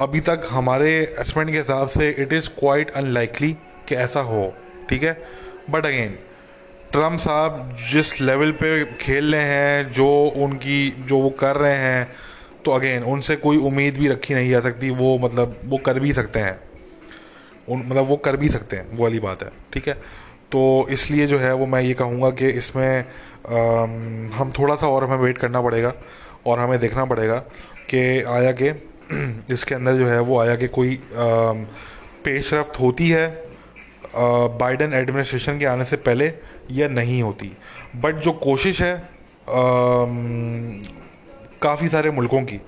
[0.00, 3.52] अभी तक हमारे एस्टमेंट के हिसाब से इट इज़ क्वाइट अनलाइकली
[3.88, 4.52] कि ऐसा हो।
[4.90, 5.12] ठीक है?
[5.70, 6.18] बट अगेन
[6.92, 12.08] ट्रंप साहब जिस लेवल पे खेल रहे हैं, जो उनकी, जो वो कर रहे हैं
[12.64, 16.12] तो अगेन उनसे कोई उम्मीद भी रखी नहीं जा सकती। वो मतलब वो कर भी
[16.12, 16.58] सकते हैं।
[17.68, 19.94] उन मतलब वो कर भी सकते हैं वो वाली बात है ठीक है?
[20.52, 23.82] तो इसलिए जो है वो मैं ये कहूँगा कि इसमें आ,
[24.38, 25.92] हम थोड़ा सा और हमें वेट करना पड़ेगा
[26.46, 27.38] और हमें देखना पड़ेगा
[27.90, 28.72] कि आया के
[29.54, 30.98] इसके अंदर जो है वो आया कि कोई
[32.24, 33.26] पेश रफ्त होती है
[34.16, 36.32] बाइडन एडमिनिस्ट्रेशन के आने से पहले
[36.70, 37.50] या नहीं होती।
[37.96, 39.08] बट जो कोशिश है
[41.62, 42.60] काफ़ी सारे मुल्कों की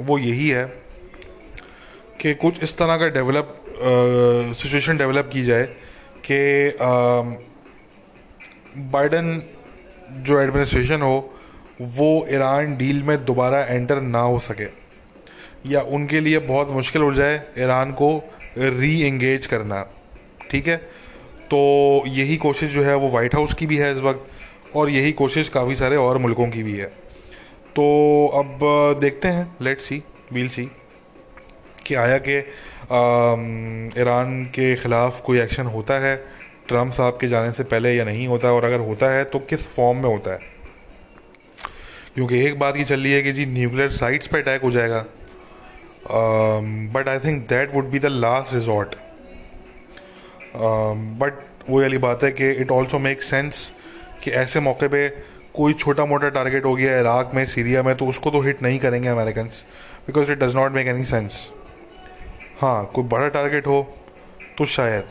[0.00, 0.64] वो यही है
[2.20, 5.64] कि कुछ इस तरह का डेवलप सिचुएशन डेवलप की जाए
[6.24, 6.38] कि
[8.92, 9.42] बाइडन
[10.20, 11.34] जो एडमिनिस्ट्रेशन हो,
[11.80, 14.66] वो ईरान डील में दोबारा एंटर ना हो सके।
[15.66, 18.16] या उनके लिए बहुत मुश्किल हो जाए ईरान को
[18.58, 19.82] री एंगेज करना,
[20.50, 20.76] ठीक है?
[20.76, 24.26] तो यही कोशिश जो है वो वाइट हाउस की भी है इस वक्त,
[24.76, 26.86] और यही कोशिश काफ़ी सारे और मुल्कों की भी है।
[27.76, 28.58] तो अब
[29.00, 30.68] देखते हैं लेट सी वील सी
[31.86, 32.40] कि आया कि
[32.90, 36.16] ईरान के ख़िलाफ़ कोई एक्शन होता है?
[36.68, 38.52] ट्रंप साहब के जाने से पहले या नहीं होता?
[38.52, 40.38] और अगर होता है तो किस फॉर्म में होता है?
[42.14, 45.04] क्योंकि एक बात ये चल रही है कि जी न्यूक्लियर साइट्स पर अटैक हो जाएगा।
[46.94, 48.94] But I think that would be the last resort
[51.20, 53.70] but वो वाली बात है कि इट ऑल्सो मेक सेंस
[54.22, 55.08] कि ऐसे मौके पे
[55.54, 58.78] कोई छोटा मोटा टारगेट हो गया इराक में, सीरिया में तो उसको तो हिट नहीं
[58.78, 59.44] करेंगे American
[60.06, 61.50] because it does not make any sense
[62.58, 63.82] हाँ कोई बड़ा टारगेट हो
[64.58, 65.04] तो शायद।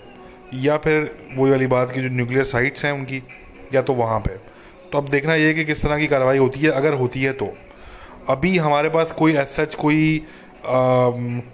[0.54, 1.00] या फिर
[1.38, 3.22] वही वाली बात की जो न्यूक्लियर साइट्स हैं उनकी,
[3.74, 4.36] या तो वहाँ पे।
[4.92, 7.54] तो अब देखना ये कि किस तरह की कार्रवाई होती है, अगर होती है तो।
[8.30, 10.20] अभी हमारे पास कोई एज सच कोई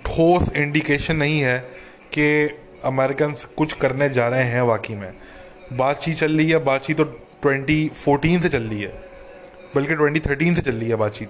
[0.05, 1.59] ठोस इंडिकेशन नहीं है
[2.13, 5.13] कि अमेरिकन कुछ करने जा रहे हैं वाकई में।
[5.73, 7.03] बातचीत चल रही है, बातचीत तो
[7.45, 8.93] 2014 से चल रही है।
[9.75, 11.29] बल्कि 2013 से चल रही है बातचीत।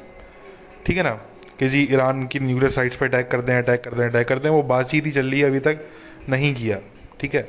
[0.86, 1.20] ठीक है ना?
[1.60, 4.40] कि जी, ईरान की न्यूक्लियर साइट्स पर अटैक कर दें अटैक कर दें अटैक कर
[4.40, 5.86] दें वो बातचीत ही चल रही है, अभी तक
[6.30, 6.78] नहीं किया,
[7.20, 7.42] ठीक है?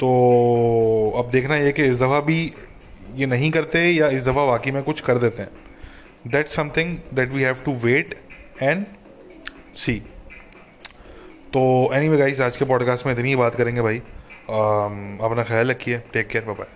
[0.00, 2.52] तो अब देखना ये कि इस दफ़ा भी
[3.14, 7.32] ये नहीं करते या इस दफ़ा वाकई में कुछ कर देते हैं। That something that
[7.32, 8.14] we have to wait
[8.62, 8.84] and
[9.76, 9.94] see
[11.52, 11.60] तो
[11.94, 15.98] एनी वे गाइस आज के पॉडकास्ट में इतनी ही बात करेंगे भाई। अपना ख्याल रखिए।
[16.12, 16.66] Take care bye